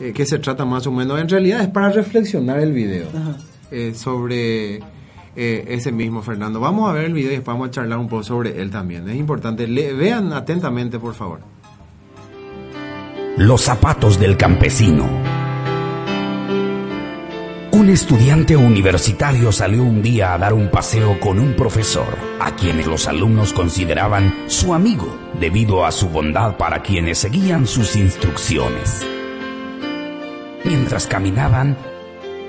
[0.00, 3.36] eh, que se trata más o menos, en realidad es para reflexionar el video Ajá.
[3.70, 4.80] eh, sobre
[5.36, 6.60] eh, ese mismo Fernando.
[6.60, 9.08] Vamos a ver el video y después vamos a charlar un poco sobre él también.
[9.08, 11.40] Es importante, Le- vean atentamente, por favor.
[13.36, 15.06] Los zapatos del campesino.
[17.72, 22.86] Un estudiante universitario salió un día a dar un paseo con un profesor, a quienes
[22.86, 29.04] los alumnos consideraban su amigo, debido a su bondad para quienes seguían sus instrucciones.
[30.64, 31.76] Mientras caminaban,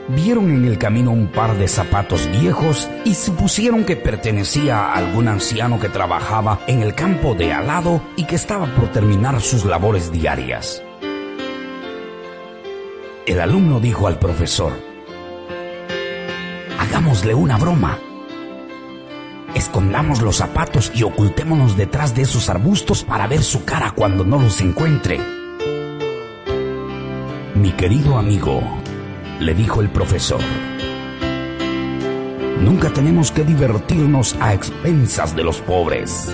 [0.10, 5.28] vieron en el camino un par de zapatos viejos y supusieron que pertenecía a algún
[5.28, 9.66] anciano que trabajaba en el campo de al lado y que estaba por terminar sus
[9.66, 10.84] labores diarias.
[13.26, 14.74] El alumno dijo al profesor,
[16.80, 17.98] hagámosle una broma.
[19.56, 24.40] Escondamos los zapatos y ocultémonos detrás de esos arbustos para ver su cara cuando no
[24.40, 25.20] los encuentre.
[27.56, 28.83] Mi querido amigo,
[29.44, 30.40] le dijo el profesor,
[32.62, 36.34] nunca tenemos que divertirnos a expensas de los pobres.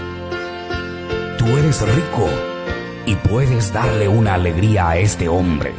[1.38, 2.30] Tú eres rico
[3.08, 5.74] y puedes darle una alegría a este hombre.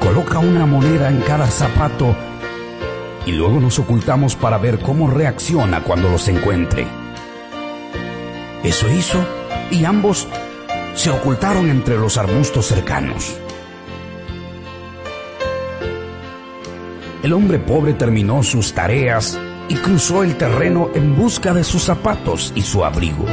[0.00, 2.14] Coloca una moneda en cada zapato
[3.26, 6.86] y luego nos ocultamos para ver cómo reacciona cuando los encuentre.
[8.62, 9.18] Eso hizo
[9.72, 10.28] y ambos
[10.94, 13.40] se ocultaron entre los arbustos cercanos.
[17.24, 22.52] El hombre pobre terminó sus tareas y cruzó el terreno en busca de sus zapatos
[22.54, 23.24] y su abrigo.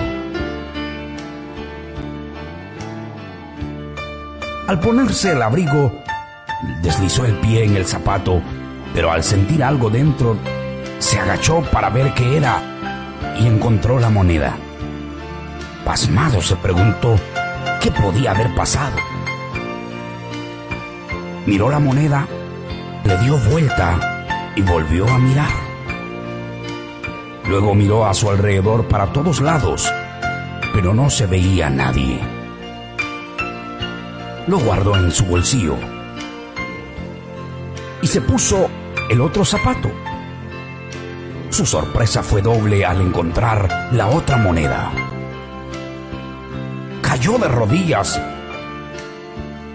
[4.69, 5.91] Al ponerse el abrigo,
[6.81, 8.41] deslizó el pie en el zapato,
[8.93, 10.37] pero al sentir algo dentro,
[10.99, 12.63] se agachó para ver qué era
[13.41, 14.55] y encontró la moneda.
[15.83, 17.19] Pasmado se preguntó
[17.81, 18.95] qué podía haber pasado.
[21.45, 22.25] Miró la moneda,
[23.03, 25.51] le dio vuelta y volvió a mirar.
[27.47, 29.91] Luego miró a su alrededor para todos lados,
[30.73, 32.19] pero no se veía nadie.
[34.47, 35.75] Lo guardó en su bolsillo
[38.01, 38.69] y se puso
[39.09, 39.91] el otro zapato.
[41.49, 44.91] Su sorpresa fue doble al encontrar la otra moneda.
[47.01, 48.19] Cayó de rodillas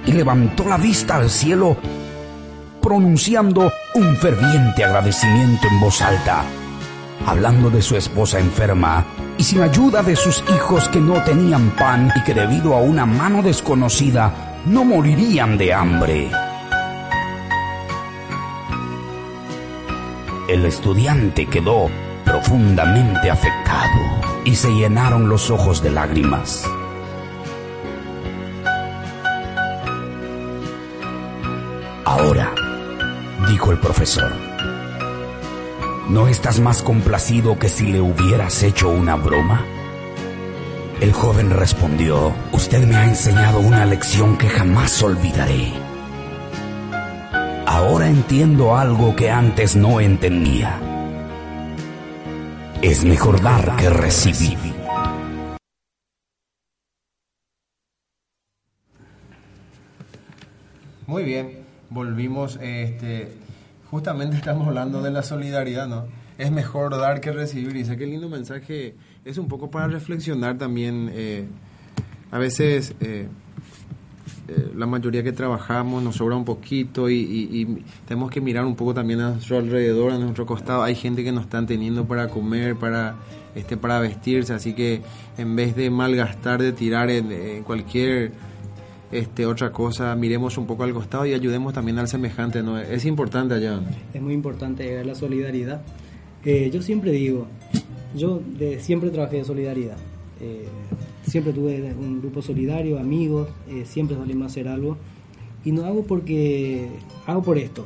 [0.06, 1.76] y levantó la vista al cielo
[2.86, 6.44] pronunciando un ferviente agradecimiento en voz alta,
[7.26, 9.04] hablando de su esposa enferma
[9.36, 13.04] y sin ayuda de sus hijos que no tenían pan y que debido a una
[13.04, 16.30] mano desconocida no morirían de hambre.
[20.48, 21.90] El estudiante quedó
[22.24, 23.98] profundamente afectado
[24.44, 26.64] y se llenaron los ojos de lágrimas.
[32.04, 32.54] Ahora,
[33.56, 34.30] dijo el profesor,
[36.10, 39.64] ¿no estás más complacido que si le hubieras hecho una broma?
[41.00, 45.72] El joven respondió, usted me ha enseñado una lección que jamás olvidaré.
[47.64, 50.78] Ahora entiendo algo que antes no entendía.
[52.82, 54.58] Es mejor dar que recibir.
[61.06, 63.45] Muy bien, volvimos, este,
[63.90, 66.04] justamente estamos hablando de la solidaridad, ¿no?
[66.38, 70.58] Es mejor dar que recibir, y sé qué lindo mensaje, es un poco para reflexionar
[70.58, 71.46] también, eh,
[72.30, 73.28] a veces eh,
[74.48, 78.76] eh, la mayoría que trabajamos nos sobra un poquito y, y- tenemos que mirar un
[78.76, 82.28] poco también a nuestro alrededor, a nuestro costado, hay gente que no están teniendo para
[82.28, 83.14] comer, para,
[83.54, 85.02] este, para vestirse, así que
[85.38, 88.32] en vez de malgastar, de tirar en cualquier
[89.12, 92.78] este, otra cosa, miremos un poco al costado y ayudemos también al semejante, ¿no?
[92.78, 93.80] Es importante allá.
[94.12, 95.82] Es muy importante la solidaridad.
[96.44, 97.46] Eh, yo siempre digo,
[98.14, 99.96] yo de, siempre trabajé de solidaridad.
[100.40, 100.66] Eh,
[101.26, 104.96] siempre tuve un grupo solidario, amigos, eh, siempre salimos a hacer algo.
[105.64, 106.88] Y no hago porque,
[107.26, 107.84] hago por esto,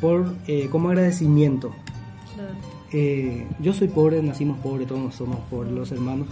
[0.00, 1.72] por eh, como agradecimiento.
[2.92, 6.26] Eh, yo soy pobre, nacimos pobres, todos somos pobres los hermanos,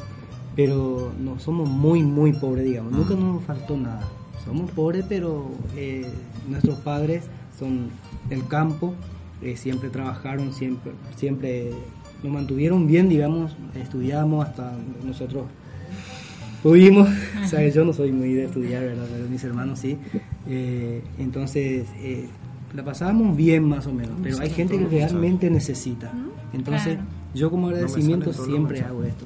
[0.61, 2.93] pero no somos muy, muy pobres, digamos.
[2.93, 4.07] Nunca nos faltó nada.
[4.45, 6.07] Somos pobres, pero eh,
[6.49, 7.25] nuestros padres
[7.59, 7.89] son
[8.29, 8.95] del campo,
[9.41, 11.71] eh, siempre trabajaron, siempre, siempre
[12.23, 15.45] nos mantuvieron bien, digamos, estudiamos hasta nosotros
[16.63, 17.09] pudimos.
[17.43, 19.07] o sea, yo no soy muy de estudiar, ¿verdad?
[19.11, 19.97] Pero mis hermanos sí.
[20.47, 22.29] Eh, entonces, eh,
[22.75, 26.13] la pasábamos bien más o menos, pero hay gente que realmente necesita.
[26.53, 27.09] Entonces, Claro.
[27.35, 29.25] yo como agradecimiento siempre hago esto.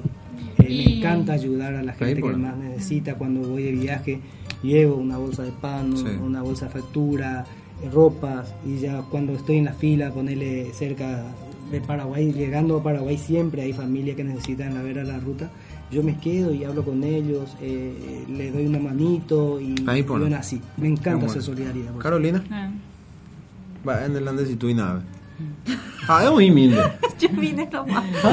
[0.67, 3.15] Me Y- encanta ayudar a la gente que más necesita.
[3.15, 4.19] Cuando voy de viaje,
[4.63, 6.05] llevo una bolsa de pan, Sí.
[6.23, 7.45] una bolsa de factura,
[7.83, 11.23] eh, ropas, y ya cuando estoy en la fila, ponerle cerca
[11.71, 15.49] de Paraguay, llegando a Paraguay siempre hay familias que necesitan la ver a la ruta.
[15.91, 20.35] Yo me quedo y hablo con ellos, eh, le doy una manito y, y bueno,
[20.35, 20.61] así.
[20.77, 21.41] Me encanta bueno.
[21.41, 21.95] solidaridad.
[21.97, 22.71] Carolina, Ah.
[23.87, 25.03] va en el si tú y nada.
[26.07, 26.81] Ah, es muy humilde.
[27.19, 28.03] Yo vine nomás.
[28.23, 28.31] Ah,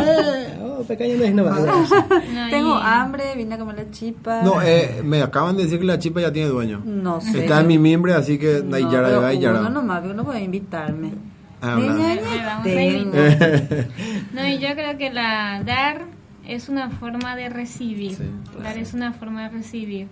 [0.61, 1.57] oh, pequeño no es nada.
[1.57, 4.43] No, Tengo hambre, vine a comer la chipa.
[4.43, 6.83] No, eh, me acaban de decir que la chipa ya tiene dueño.
[6.85, 7.45] No sé.
[7.45, 10.25] Está en mi mimbre, así que No, ahí ya pero ahí ya uno nomás, uno
[10.25, 11.13] puede invitarme.
[11.61, 11.79] Ah.
[14.33, 16.03] No, y yo creo que la dar
[16.47, 18.17] es una forma de recibir.
[18.17, 18.25] Sí,
[18.63, 20.09] dar es una forma de recibir.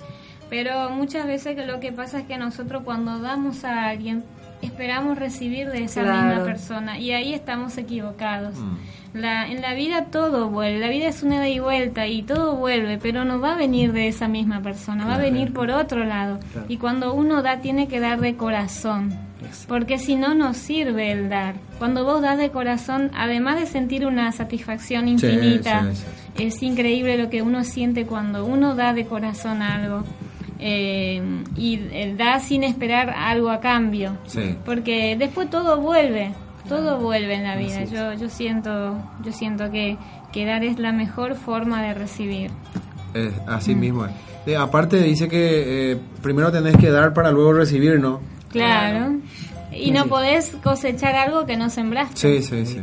[0.49, 4.25] Pero muchas veces que lo que pasa es que nosotros cuando damos a alguien
[4.63, 6.29] esperamos recibir de esa Claro.
[6.29, 8.57] misma persona y ahí estamos equivocados.
[8.59, 8.77] Mm.
[9.13, 12.55] La, en la vida todo vuelve, la vida es una ida y vuelta y todo
[12.55, 16.05] vuelve, pero no va a venir de esa misma persona, va a venir por otro
[16.05, 16.39] lado.
[16.53, 16.67] Claro.
[16.69, 19.13] Y cuando uno da tiene que dar de corazón,
[19.67, 21.55] porque si no, no sirve el dar.
[21.79, 26.05] Cuando vos das de corazón, además de sentir una satisfacción Sí, infinita, sí,
[26.37, 26.45] sí.
[26.45, 30.05] es increíble lo que uno siente cuando uno da de corazón algo.
[30.61, 31.23] Eh,
[31.57, 34.17] y eh, da sin esperar algo a cambio.
[34.27, 34.57] Sí.
[34.65, 36.33] porque después todo vuelve
[36.69, 37.85] todo vuelve en la vida.
[37.85, 39.97] Yo yo siento yo siento que,
[40.33, 42.51] que dar es la mejor forma de recibir.
[43.49, 44.05] Así mismo.
[44.07, 44.13] es.
[44.47, 48.21] Eh, aparte dice que eh, primero tenés que dar para luego recibir, ¿no?
[48.51, 49.17] claro.
[49.73, 52.41] Y no podés cosechar algo que no sembraste.
[52.41, 52.81] Sí, sí, sí.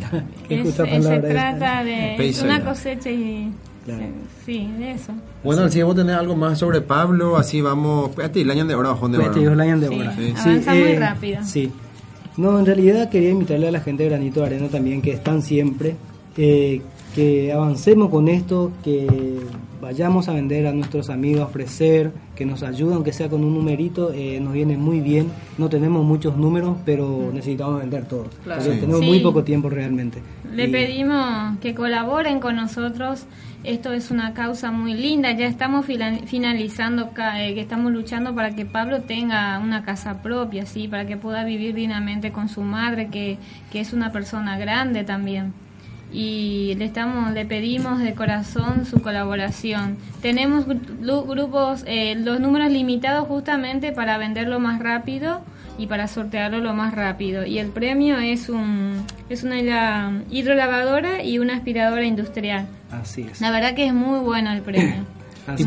[0.49, 3.51] Es- se trata de una cosecha y
[3.95, 4.03] Claro.
[4.45, 5.13] sí eso
[5.43, 8.09] Bueno, si vos tenés algo más sobre Pablo, así vamos.
[8.09, 9.27] Espérate, el año de hora, bajón de hora.
[9.35, 10.15] el año de Sí, hora.
[10.15, 10.33] sí.
[10.37, 11.39] avanza muy rápido.
[11.43, 11.71] Sí.
[12.35, 15.41] No, en realidad quería invitarle a la gente de Granito de Arena también, que están
[15.41, 15.95] siempre,
[16.37, 16.81] eh,
[17.17, 19.39] que avancemos con esto, que
[19.81, 23.55] vayamos a vender a nuestros amigos, a ofrecer, que nos ayuden, aunque sea con un
[23.55, 25.31] numerito, eh, nos viene muy bien.
[25.57, 28.27] No tenemos muchos números, pero necesitamos vender todos.
[28.43, 28.61] Claro.
[28.61, 28.69] Sí.
[28.79, 29.05] tenemos Sí.
[29.07, 30.19] muy poco tiempo realmente.
[30.53, 33.25] Le Y- pedimos que colaboren con nosotros.
[33.63, 35.31] Esto es una causa muy linda.
[35.31, 40.67] Ya estamos finalizando, ca- eh, que estamos luchando para que Pablo tenga una casa propia,
[40.67, 43.39] sí, para que pueda vivir dignamente con su madre, que,
[43.71, 45.53] que es una persona grande también.
[46.11, 49.97] Y le estamos, le pedimos de corazón su colaboración.
[50.21, 55.41] Tenemos grupos, eh, los números limitados justamente para venderlo más rápido
[55.77, 57.45] y para sortearlo lo más rápido.
[57.45, 62.67] Y el premio es un es una hidrolavadora y una aspiradora industrial.
[62.91, 63.41] Así es.
[63.41, 65.05] La verdad que es muy bueno el premio.
[65.47, 65.63] Así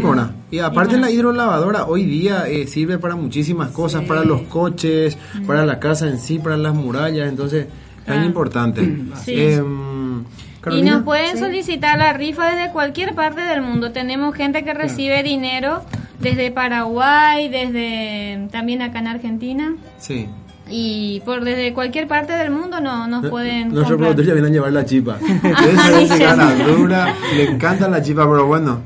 [0.50, 1.06] Y, y aparte Y bueno.
[1.06, 5.16] la hidrolavadora hoy día eh, sirve para muchísimas cosas, para los coches,
[5.46, 8.24] para la casa en sí, para las murallas, entonces es tan Ah.
[8.26, 8.80] importante.
[9.24, 9.34] Sí.
[9.36, 10.24] Em,
[10.72, 13.92] Y nos pueden solicitar la rifa desde cualquier parte del mundo.
[13.92, 15.82] Tenemos gente que recibe dinero
[16.18, 19.74] desde Paraguay, desde también acá en Argentina.
[19.98, 20.28] Sí.
[20.68, 24.14] Y por desde cualquier parte del mundo no, nos pueden Nuestro comprar.
[24.14, 25.16] productor ya viene a llevar la chipa.
[25.20, 26.08] Sí.
[26.18, 28.82] cara dura, le encanta la chipa, pero bueno.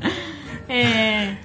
[0.69, 1.37] Eh,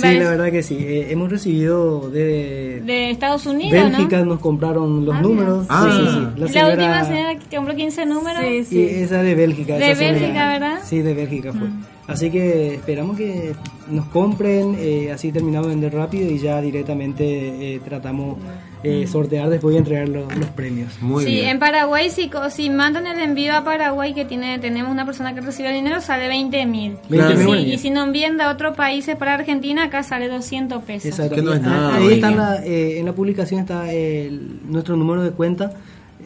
[0.00, 0.18] Sí, ¿ves?
[0.24, 0.76] la verdad que sí.
[0.80, 4.24] Eh, hemos recibido de, de Estados Unidos, Bélgica, ¿no?
[4.26, 5.66] nos compraron los Ah, números.
[5.68, 5.88] Ah.
[5.90, 6.40] Sí, sí, sí.
[6.40, 8.42] La, señora- última señora que compró 15 números.
[8.68, 9.76] Sí, Y esa de Bélgica.
[9.76, 10.78] De esa señora- Bélgica, ¿verdad?
[10.84, 11.68] Sí, de Bélgica fue.
[11.68, 11.82] Mm.
[12.08, 13.52] Así que esperamos que
[13.90, 18.38] nos compren, eh, así terminamos de vender rápido y ya directamente eh, tratamos
[18.82, 21.00] eh, sortear después y entregar lo- los premios.
[21.02, 21.48] Muy sí, bien.
[21.50, 25.34] en Paraguay, si, co- si mandan el envío a Paraguay, que tiene tenemos una persona
[25.34, 26.96] que recibe el dinero, sale 20 mil.
[27.10, 27.34] Claro.
[27.34, 27.62] Y, si, bueno.
[27.74, 31.10] y si nos envían de otros países para Argentina, acá sale 200 pesos.
[31.10, 31.34] Exacto.
[31.34, 35.22] Que no es nada, Ahí está la, eh, en la publicación está el- nuestro número
[35.22, 35.72] de cuenta,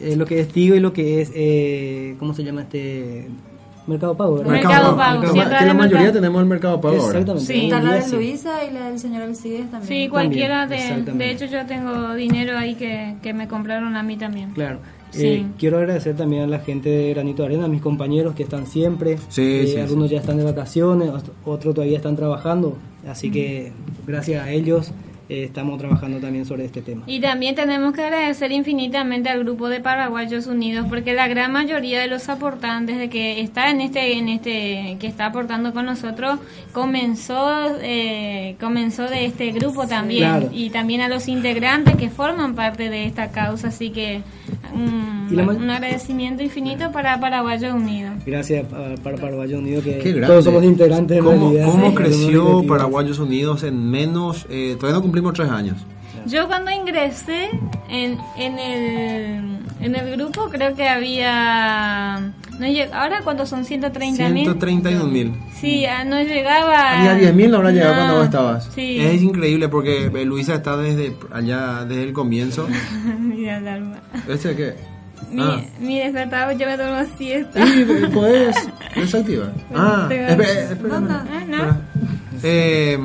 [0.01, 3.27] eh, lo que es Tigo y lo que es, eh, ¿cómo se llama este?
[3.85, 4.35] Mercado Pago.
[4.37, 4.51] ¿verdad?
[4.51, 6.13] Mercado Pago, Que sí, la- que mayoría mercado.
[6.13, 7.19] tenemos el mercado pago ahora.
[7.19, 7.53] Exactamente.
[7.53, 7.63] Sí.
[7.65, 8.11] Está la de.
[8.15, 9.87] Luisa y la del señor Alcides también.
[9.87, 11.03] Sí, cualquiera de...
[11.13, 14.51] De hecho, yo tengo dinero ahí que, que me compraron a mí también.
[14.51, 14.79] Claro.
[15.11, 15.27] Sí.
[15.27, 18.43] Eh, quiero agradecer también a la gente de Granito de Arena, a mis compañeros que
[18.43, 19.17] están siempre.
[19.29, 20.15] Sí, Eh, sí, algunos sí.
[20.15, 22.77] ya están de vacaciones, ot- otros todavía están trabajando.
[23.07, 23.73] Así que
[24.07, 24.91] gracias a ellos
[25.33, 27.03] eh, estamos trabajando también sobre este tema.
[27.07, 31.99] Y también tenemos que agradecer infinitamente al grupo de Paraguayos Unidos porque la gran mayoría
[32.01, 36.39] de los aportantes de que está en este en este que está aportando con nosotros
[36.71, 37.49] comenzó
[37.81, 40.49] eh, comenzó de este grupo también Claro.
[40.53, 44.21] y también a los integrantes que forman parte de esta causa así que
[44.73, 48.13] ma- un agradecimiento infinito para Paraguayos Unidos.
[48.25, 51.65] Gracias a- para Paraguayo Unido, que todos somos integrantes en ¿Cómo, realidad.
[51.71, 51.95] cómo Sí.
[51.95, 55.77] creció Paraguayos Unidos en menos, eh, todavía no cumplimos tres años?
[56.25, 57.49] Yo cuando ingresé
[57.89, 62.19] en, en, el, en el grupo creo que había...
[62.59, 64.43] No lleg- ahora cuántos son 130 mil.
[64.43, 65.33] 131 mil.
[65.59, 66.99] Sí, ah, no llegaba...
[67.01, 68.69] Ni a 10 mil no habrá llegado No, cuando vos estabas.
[68.75, 68.99] Sí.
[69.01, 72.67] Es increíble porque eh, Luisa está desde allá, desde el comienzo.
[73.19, 73.97] Mira, Dalma.
[74.29, 74.75] ¿Este qué?
[75.31, 75.61] Mi, Ah.
[75.79, 77.65] mi despertador, yo me duermo siesta.
[77.65, 78.55] Sí, puedes
[78.95, 79.51] desactivar.
[79.75, 81.29] Ah, Tengo- espera, espera, No, no, espera.
[81.33, 81.55] ah, no.
[81.57, 81.77] Espera.
[82.43, 82.99] Eh,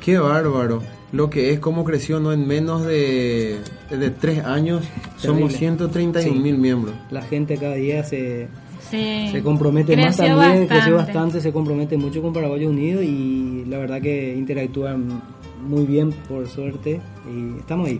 [0.00, 0.82] qué bárbaro.
[1.12, 2.32] Lo que es, cómo creció, ¿no?
[2.32, 3.58] En menos de,
[3.90, 4.82] de tres años
[5.16, 5.58] somos Terrible.
[5.58, 6.40] 131 Sí.
[6.42, 6.94] mil miembros.
[7.10, 8.48] La gente cada día se,
[8.90, 9.28] Sí.
[9.30, 11.12] se compromete más Creció también, creció bastante.
[11.18, 15.22] bastante, se compromete mucho con Paraguayo Unido y la verdad que interactúan
[15.66, 17.00] muy bien por suerte
[17.30, 17.98] y estamos ahí.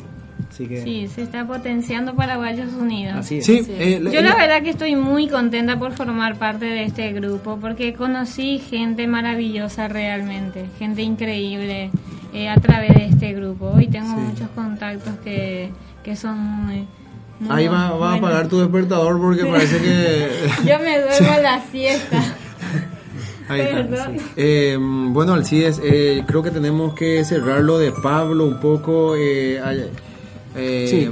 [0.50, 3.16] Así que Sí, se está potenciando Paraguayos Unidos.
[3.18, 3.46] así es.
[3.46, 3.72] Sí, Sí.
[3.78, 7.94] eh, Yo la verdad que estoy muy contenta por formar parte de este grupo porque
[7.94, 11.90] conocí gente maravillosa realmente, gente increíble
[12.34, 13.70] eh, a través de este grupo.
[13.74, 15.70] Hoy tengo muchos contactos que,
[16.02, 16.86] que son muy...
[17.40, 20.28] muy Ahí va, va a apagar tu despertador porque parece que...
[20.68, 22.22] Yo me duermo a la siesta.
[23.48, 23.74] Ahí está.
[23.88, 24.16] Perdón.
[24.36, 29.14] Eh, bueno, Alcides, eh, creo que tenemos que cerrar lo de Pablo un poco.
[29.16, 29.60] Eh,
[30.56, 31.08] eh, Sí.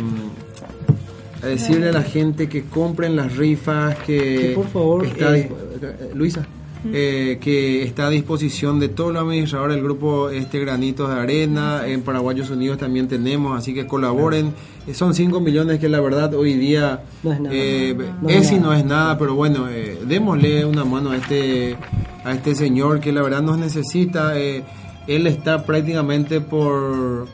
[1.42, 5.50] a decirle a la gente que compren las rifas, que, Que por favor, está eh,
[5.82, 6.46] eh, Luisa,
[6.92, 11.82] eh, que está a disposición de todo los administradores del grupo este Granitos de Arena,
[11.86, 14.52] en Paraguayos Unidos también tenemos, así que colaboren.
[14.86, 17.54] Eh, Son 5 millones que la verdad hoy día No es nada.
[17.54, 21.16] eh, No es es y no es nada, pero bueno, eh, démosle una mano a
[21.16, 21.76] este
[22.24, 24.38] a este señor que la verdad nos necesita.
[24.38, 24.62] eh,
[25.06, 27.26] él está prácticamente por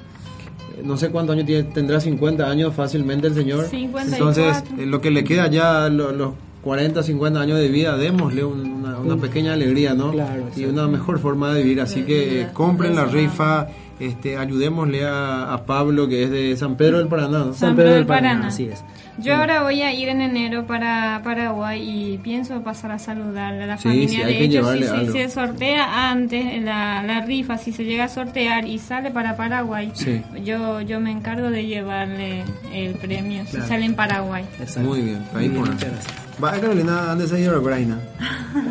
[0.87, 3.65] no sé cuántos años tiene, tendrá 50 años fácilmente el señor.
[3.67, 4.13] 54.
[4.15, 6.31] Entonces, eh, lo que le queda ya lo- los
[6.63, 10.11] 40, 50 años de vida, démosle un- una pequeña alegría, ¿no?
[10.13, 10.65] Claro, y sí.
[10.65, 11.81] una mejor forma de vivir.
[11.81, 13.69] Así que eh, compren la rifa,
[14.01, 17.53] este, ayudémosle a, a Pablo, que es de San Pedro del Paraná, ¿no?
[17.55, 18.83] San Pedro del Paraná, así es.
[19.19, 23.67] Yo ahora voy a ir en enero para Paraguay y pienso pasar a saludar a
[23.67, 24.09] la Sí, familia.
[24.09, 24.73] sí, hay de que hecho,
[25.07, 29.37] si, se sortea antes la, la rifa, si se llega a sortear y sale para
[29.37, 30.23] Paraguay, Sí.
[30.45, 34.45] yo yo me encargo de llevarle el premio si sale en Paraguay.
[34.61, 34.89] Exacto.
[34.89, 36.26] Muy bien, ahí Muy bien, por muchas gracias.
[36.43, 37.97] Va, Carolina, ¿dónde se dio Ucrania?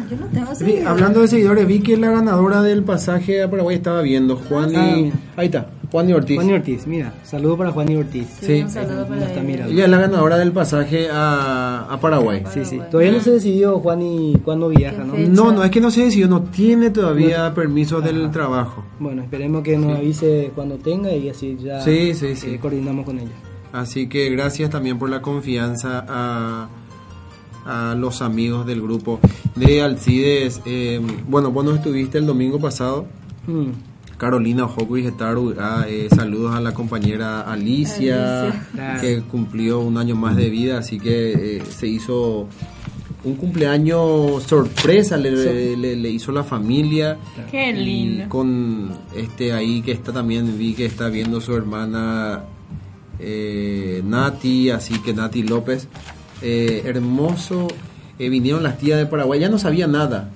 [0.10, 0.86] Yo no tengo seguidores.
[0.88, 4.76] hablando de seguidores, vi que la ganadora del pasaje a Paraguay estaba viendo, Juan y...
[4.76, 6.36] Ah, ahí está, Juan y Ortiz.
[6.38, 8.28] Juan y Ortiz, mira, saludo para Juan y Ortiz.
[8.40, 8.62] Sí.
[8.62, 9.44] un saludo para está ella.
[9.44, 9.74] mirando.
[9.74, 12.44] Ella es la ganadora del pasaje a, a Paraguay.
[12.54, 12.80] Sí, sí.
[12.92, 15.16] Todavía no se decidió Juan y cuándo viaja, ¿no?
[15.18, 18.86] No, no, es que no se decidió, no tiene todavía permiso del trabajo.
[19.00, 22.52] Bueno, esperemos que nos avise cuando tenga y así ya Sí, sí, sí.
[22.52, 23.32] eh, coordinamos con ella.
[23.74, 26.70] Así que gracias también por la confianza a,
[27.66, 29.20] a los amigos del grupo
[29.56, 30.62] de Alcides.
[30.66, 33.06] Eh, bueno, vos no estuviste el domingo pasado.
[33.48, 33.70] Mm.
[34.18, 38.68] Carolina Ojoku y Getaru, ah, eh, saludos a la compañera Alicia, Alicia.
[38.74, 39.02] Claro.
[39.02, 42.48] que cumplió un año más de vida, así que eh, se hizo
[43.26, 47.18] un cumpleaños sorpresa, le, le- le hizo la familia.
[47.52, 48.30] Qué Y lindo.
[48.30, 52.44] con este ahí que está también, vi que está viendo su hermana
[53.20, 55.88] eh, Nati, así que Nati López.
[56.42, 57.68] Eh, hermoso.
[58.20, 60.30] Eh, vinieron las tías de Paraguay, ya no sabía nada.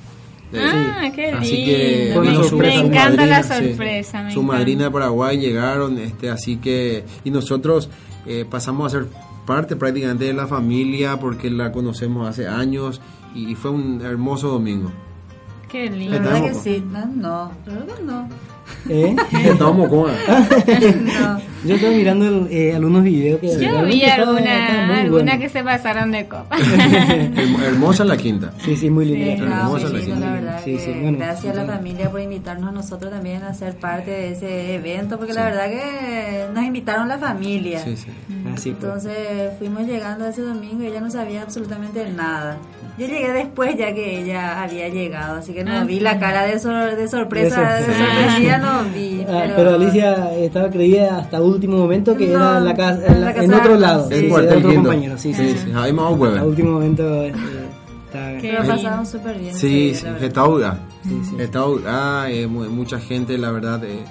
[0.52, 2.22] Eh, Ah, qué Así lindo.
[2.22, 4.24] que sorpresa, me su encanta la madrina, sorpresa.
[4.24, 4.58] me su encanta.
[4.58, 7.90] madrina de Paraguay llegaron, este, así que y nosotros
[8.26, 9.08] eh, pasamos a ser
[9.46, 13.00] parte prácticamente de la familia porque la conocemos hace años
[13.36, 14.92] y fue un hermoso domingo.
[15.70, 16.20] Qué La lindo.
[16.20, 16.84] verdad que sí.
[16.92, 18.28] No, no, claro que no.
[18.90, 19.16] ¿Eh?
[19.46, 20.12] Estábamos con
[21.06, 21.50] No.
[21.66, 25.40] Yo estoy mirando el- eh, algunos videos que Yo vi alguna, alguna bueno.
[25.42, 26.56] que se pasaron de copa.
[26.58, 28.54] Herm- hermosa la quinta.
[28.64, 29.36] Sí, sí, muy linda.
[29.36, 30.26] Sí, la No, Hermosa la lindo, gente.
[30.26, 30.62] la verdad.
[30.64, 33.76] Sí, que sí, bueno, gracias a la familia por invitarnos a nosotros también a ser
[33.76, 35.40] parte de ese evento, porque Sí.
[35.40, 37.80] la verdad que nos invitaron la familia.
[37.84, 38.08] Sí, sí.
[38.56, 38.86] Así pues.
[38.86, 39.18] Entonces
[39.60, 42.58] fuimos llegando ese domingo y ella no sabía absolutamente nada.
[43.00, 46.00] Yo llegué después ya que ella había llegado, así que no Ah, vi sí.
[46.02, 48.16] la cara de, sor- de sorpresa, De de sorpresa.
[48.16, 49.22] sorpresía no vi.
[49.28, 53.14] Ah, pero, Alicia estaba creída hasta último momento que No, era en la casa, en
[53.22, 54.16] la la- casa en otro lado, sí.
[54.20, 55.72] sí, cuartel otro compañero, sí, sí, Sí.
[55.76, 56.06] Ahí más
[56.40, 57.34] A último momento eh,
[58.06, 59.56] está Qué Lo pasaron súper bien.
[59.56, 60.06] Sí, sí.
[61.04, 61.36] Sí, sí.
[61.38, 64.04] Getaura, eh, mu- mucha gente, la verdad, eh,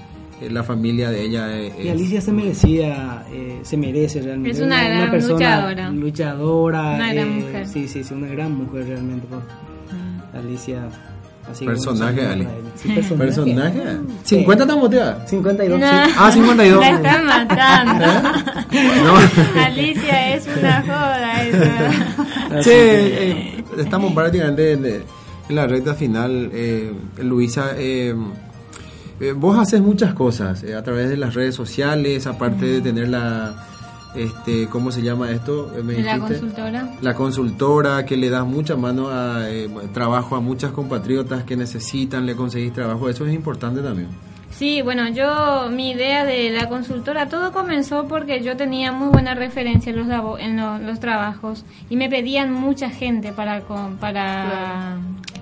[0.50, 1.56] la familia de ella.
[1.56, 4.58] eh, Y es- Alicia se merecía, eh, se merece realmente.
[4.58, 5.90] Es una gran luchadora.
[5.90, 7.66] luchadora, Una gran eh, mujer.
[7.66, 9.26] Sí, sí, sí, una gran mujer realmente.
[9.28, 9.42] pues.
[10.34, 10.88] Alicia.
[11.50, 12.46] Así que, Personaje, Ali.
[12.76, 13.80] Sí, ¿Personaje?
[14.22, 14.44] Sí.
[14.44, 15.30] ¿50 están motivadas?
[15.30, 15.80] 52.
[15.80, 15.86] No.
[15.86, 16.12] sí.
[16.18, 16.80] Ah, 52.
[16.80, 18.06] La están matando.
[19.04, 19.60] No.
[19.64, 21.44] Alicia es una joda.
[21.44, 22.62] Eso.
[22.62, 25.00] Sí, eh, estamos prácticamente en, eh,
[25.48, 26.50] en la recta final.
[26.52, 28.14] Eh, Luisa, eh,
[29.20, 33.08] eh, vos haces muchas cosas eh, a través de las redes sociales, aparte de tener
[33.08, 33.54] la,
[34.14, 35.72] este, ¿cómo se llama esto?
[35.76, 36.38] Eh, ¿Me La dijiste?
[36.40, 36.88] consultora.
[37.02, 42.26] La consultora, que le das mucha mano a eh, trabajo a muchas compatriotas que necesitan,
[42.26, 44.08] le conseguís trabajo, eso es importante también.
[44.50, 49.34] Sí, bueno, yo, mi idea de la consultora, todo comenzó porque yo tenía muy buena
[49.34, 54.96] referencia en los, en lo- los trabajos y me pedían mucha gente para, con- para,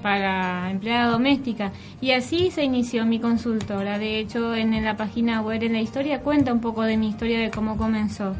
[0.07, 1.73] para empleada doméstica.
[2.01, 3.99] Y así se inició mi consultora.
[3.99, 7.41] De hecho, en, la página web, en la historia, cuenta un poco de mi historia
[7.41, 8.37] de cómo comenzó.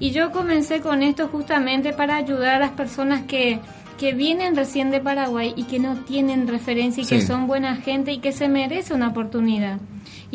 [0.00, 3.60] Y yo comencé con esto justamente para ayudar a las personas que
[3.96, 8.10] que vienen recién de Paraguay y que no tienen referencia y que son buena gente
[8.10, 9.78] y que se merece una oportunidad.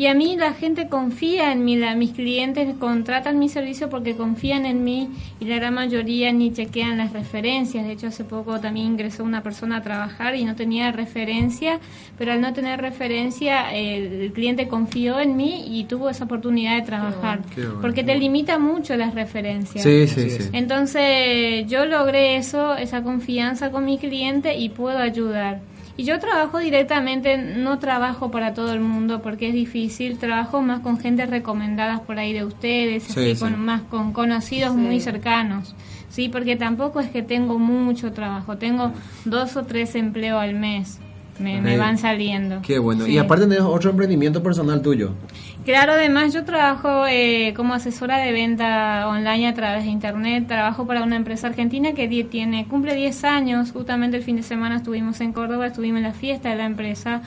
[0.00, 4.16] Y a mí la gente confía en mí, la- mis clientes contratan mi servicio porque
[4.16, 7.84] confían en mí y la gran mayoría ni chequean las referencias.
[7.86, 11.80] De hecho, hace poco también ingresó una persona a trabajar y no tenía referencia,
[12.16, 16.76] pero al no tener referencia el, el cliente confió en mí y tuvo esa oportunidad
[16.76, 17.40] de trabajar.
[17.54, 17.82] Qué bueno.
[17.82, 19.84] Porque te limita mucho las referencias.
[19.84, 20.36] Sí, sí, sí.
[20.44, 20.50] es.
[20.54, 25.60] Entonces yo logré eso, esa confianza con mi cliente y puedo ayudar.
[26.00, 30.80] Y yo trabajo directamente, no trabajo para todo el mundo porque es difícil, trabajo más
[30.80, 33.40] con gente recomendada por ahí de ustedes, Sí, así, sí.
[33.40, 34.78] con más con conocidos Sí.
[34.78, 35.74] muy cercanos.
[36.08, 38.92] Sí, porque tampoco es que tengo mucho trabajo, tengo
[39.26, 41.00] dos o tres empleos al mes.
[41.38, 42.60] Me, van saliendo.
[42.62, 43.04] Qué bueno.
[43.04, 43.12] Sí.
[43.12, 45.12] Y aparte tenés otro emprendimiento personal tuyo.
[45.64, 50.46] Claro, además yo trabajo eh, como asesora de venta online a través de internet.
[50.48, 53.70] Trabajo para una empresa argentina que tiene cumple 10 años.
[53.72, 57.22] Justamente el fin de semana estuvimos en Córdoba, estuvimos en la fiesta de la empresa.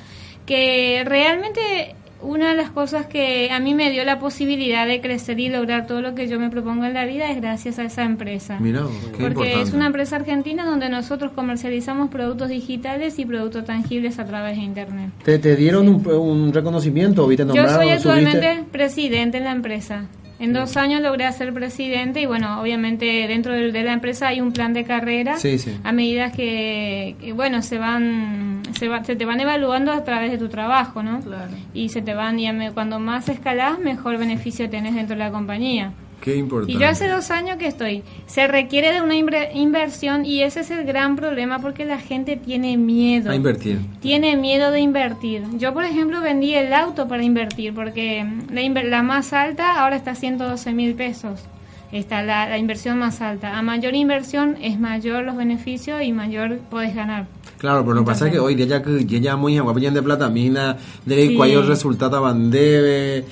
[0.48, 5.39] Que realmente una de las cosas que a mí me dio la posibilidad de crecer
[5.39, 8.03] y lograr todo lo que yo me propongo en la vida es gracias a esa
[8.03, 8.57] empresa.
[8.59, 9.61] Mira, qué Porque importante.
[9.61, 14.63] es una empresa argentina donde nosotros comercializamos productos digitales y productos tangibles a través de
[14.63, 15.11] Internet.
[15.24, 17.28] ¿Te, te dieron un, un reconocimiento?
[17.28, 17.80] ¿Viste Yo nombrado?
[17.80, 18.09] soy ¿Subiste?
[18.09, 20.05] actualmente presidente en la empresa.
[20.40, 24.52] En dos años logré ser presidente y bueno, obviamente dentro de, la empresa hay un
[24.52, 25.78] plan de carrera Sí, sí.
[25.84, 30.32] a medida que, que, bueno, se van se, va- se te van evaluando a través
[30.32, 31.20] de tu trabajo, ¿no?
[31.22, 31.52] Claro.
[31.74, 35.92] Y se te van y cuando más escalás, mejor beneficio tenés dentro de la compañía.
[36.24, 36.71] Qué importante.
[36.71, 38.01] Y yo hace dos años que estoy.
[38.28, 42.38] Se requiere de una inver- inversión y ese es el gran problema porque la gente
[42.38, 43.30] tiene miedo.
[43.30, 43.80] A invertir.
[43.99, 45.43] Tiene miedo de invertir.
[45.57, 49.97] Yo, por ejemplo, vendí el auto para invertir porque la, inver- la más alta ahora
[49.97, 51.41] está a 112 mil pesos.
[51.94, 53.56] Está la, la inversión más alta.
[53.58, 57.28] A mayor inversión es mayor los beneficios y mayor podés ganar.
[57.60, 59.56] Claro, pero lo que pasa es que hoy día que ya muy
[59.94, 60.76] de platamina,
[61.06, 61.36] de Sí.
[61.36, 63.26] cuál resultado van debe,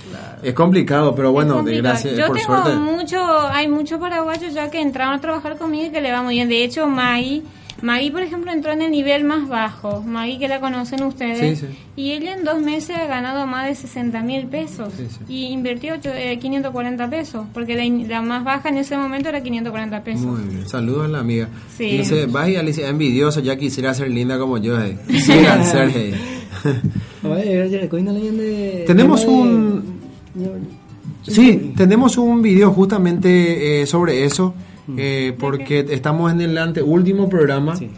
[0.43, 1.83] es complicado, pero bueno, complicado.
[1.83, 2.77] gracias, Yo por tengo suerte.
[2.79, 6.35] mucho, hay muchos paraguayos ya que entraron a trabajar conmigo y que le va muy
[6.35, 6.47] bien.
[6.47, 7.41] De hecho, Maggie,
[7.81, 10.01] Maggie, por ejemplo, entró en el nivel más bajo.
[10.01, 11.59] Maggie, que la conocen ustedes.
[11.59, 11.77] Sí, sí.
[11.95, 14.93] Y ella en dos meses ha ganado más de 60 mil pesos.
[14.97, 15.17] Sí, sí.
[15.27, 17.45] Y invirtió ocho- eh, 540 pesos.
[17.53, 17.75] Porque
[18.07, 20.21] la, más baja en ese momento era 540 pesos.
[20.25, 21.49] Muy bien, saludos a la amiga.
[21.77, 21.97] Sí.
[21.97, 24.79] Dice, vaya Alicia, envidioso, ya quisiera ser linda como yo.
[24.81, 24.97] eh.
[25.07, 25.89] Quisiera ser.
[25.95, 26.13] eh.
[28.87, 30.01] Tenemos un-
[31.23, 34.55] Sí, tenemos un video justamente eh, sobre eso,
[34.97, 37.75] eh, porque estamos en el anteúltimo programa.
[37.75, 37.89] Sí.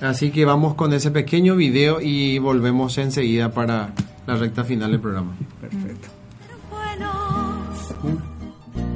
[0.00, 3.92] Así que vamos con ese pequeño video y volvemos enseguida para
[4.26, 5.36] la recta final del programa.
[5.60, 6.08] Perfecto.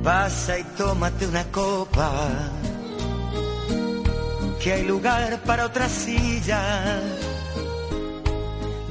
[0.03, 2.31] Pasa y tómate una copa,
[4.63, 6.61] que hay lugar para otra silla.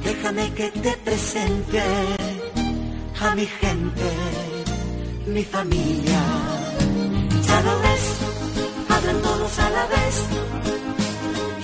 [0.04, 1.80] Déjame que te presente
[3.18, 4.10] a mi gente,
[5.28, 6.20] mi familia.
[7.46, 8.15] Ya lo ves,
[9.14, 10.24] todos a la vez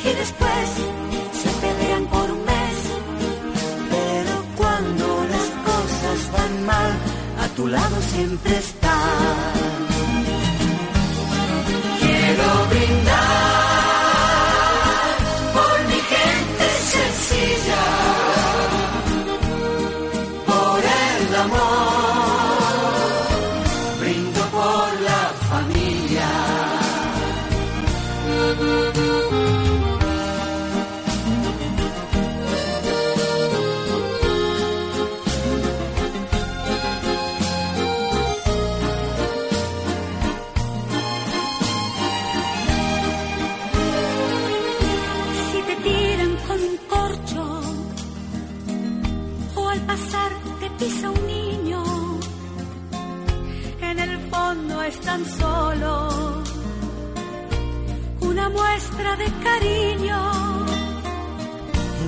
[0.04, 0.68] y después
[1.42, 2.76] se pelean por un mes.
[3.90, 6.92] Pero cuando las cosas van mal,
[7.40, 8.96] a tu lado siempre está.
[12.00, 13.01] Quiero brindar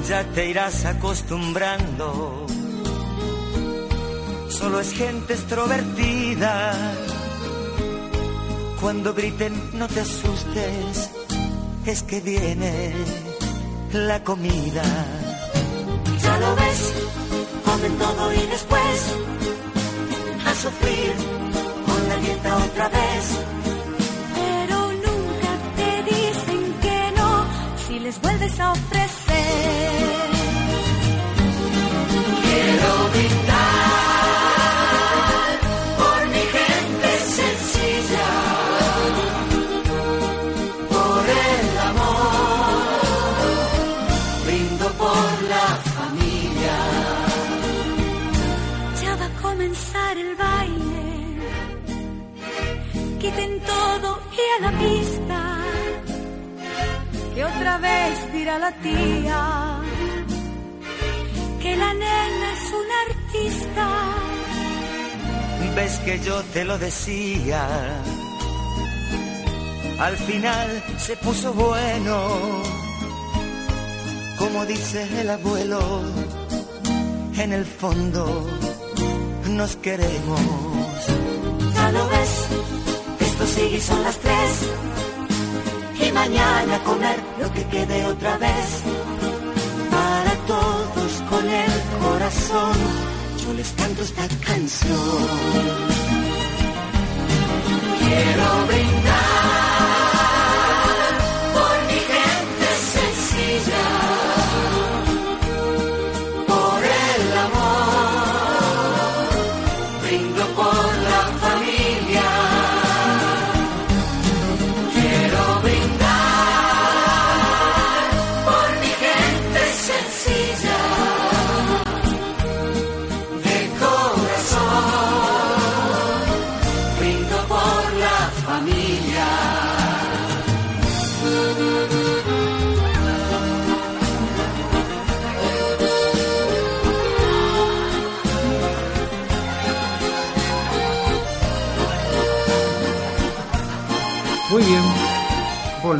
[0.09, 2.47] ya te irás acostumbrando.
[4.49, 6.75] Solo es gente extrovertida.
[8.81, 11.11] Cuando griten, no te asustes,
[11.87, 12.93] es que viene
[13.93, 14.83] la comida.
[16.23, 16.93] Ya lo ves,
[17.65, 19.15] comen todo y después
[20.47, 21.13] A sufrir
[21.87, 23.25] con la dieta otra vez.
[24.35, 27.45] pero nunca te dicen que no
[27.87, 29.04] si les vuelves a ofrecer.
[57.75, 59.81] Otra vez dirá la tía
[61.61, 63.89] que la nena es una artista.
[65.75, 67.66] Ves que yo te lo decía.
[69.99, 72.62] Al final se puso bueno,
[74.39, 75.81] como dice el abuelo.
[77.39, 78.47] En el fondo
[79.49, 80.41] nos queremos.
[81.75, 82.35] Ya lo ves,
[83.20, 85.14] Esto sigue y son las tres.
[86.15, 88.69] Mañana comer lo que quede otra vez.
[89.91, 91.73] Para todos con el
[92.05, 92.77] corazón,
[93.45, 95.29] yo les canto esta canción.
[97.99, 99.34] Quiero brindar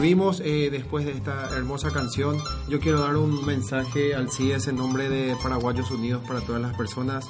[0.05, 2.37] eh, después de esta hermosa canción.
[2.69, 6.77] Yo quiero dar un mensaje al CIES en nombre de Paraguayos Unidos para todas las
[6.77, 7.27] personas.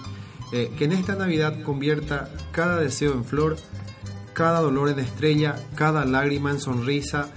[0.53, 3.57] eh, que en esta Navidad convierta cada deseo en flor,
[4.35, 7.29] cada dolor en estrella, cada lágrima en sonrisa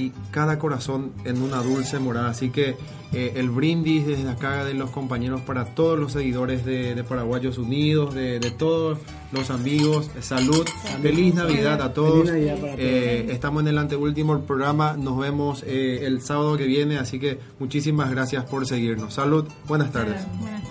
[0.00, 2.30] y cada corazón en una dulce morada.
[2.30, 2.76] Así que
[3.12, 7.58] eh, el brindis desde acá de los compañeros para todos los seguidores de, de Paraguayos
[7.58, 8.98] Unidos, de, de todos
[9.32, 10.66] los amigos, salud,
[11.02, 12.26] feliz Navidad a todos.
[12.26, 12.56] Navidad.
[12.78, 17.38] Eh, estamos en el anteúltimo programa, nos vemos eh, el sábado que viene, así que
[17.58, 19.14] muchísimas gracias por seguirnos.
[19.14, 20.24] Salud, buenas tardes.
[20.38, 20.68] Buenas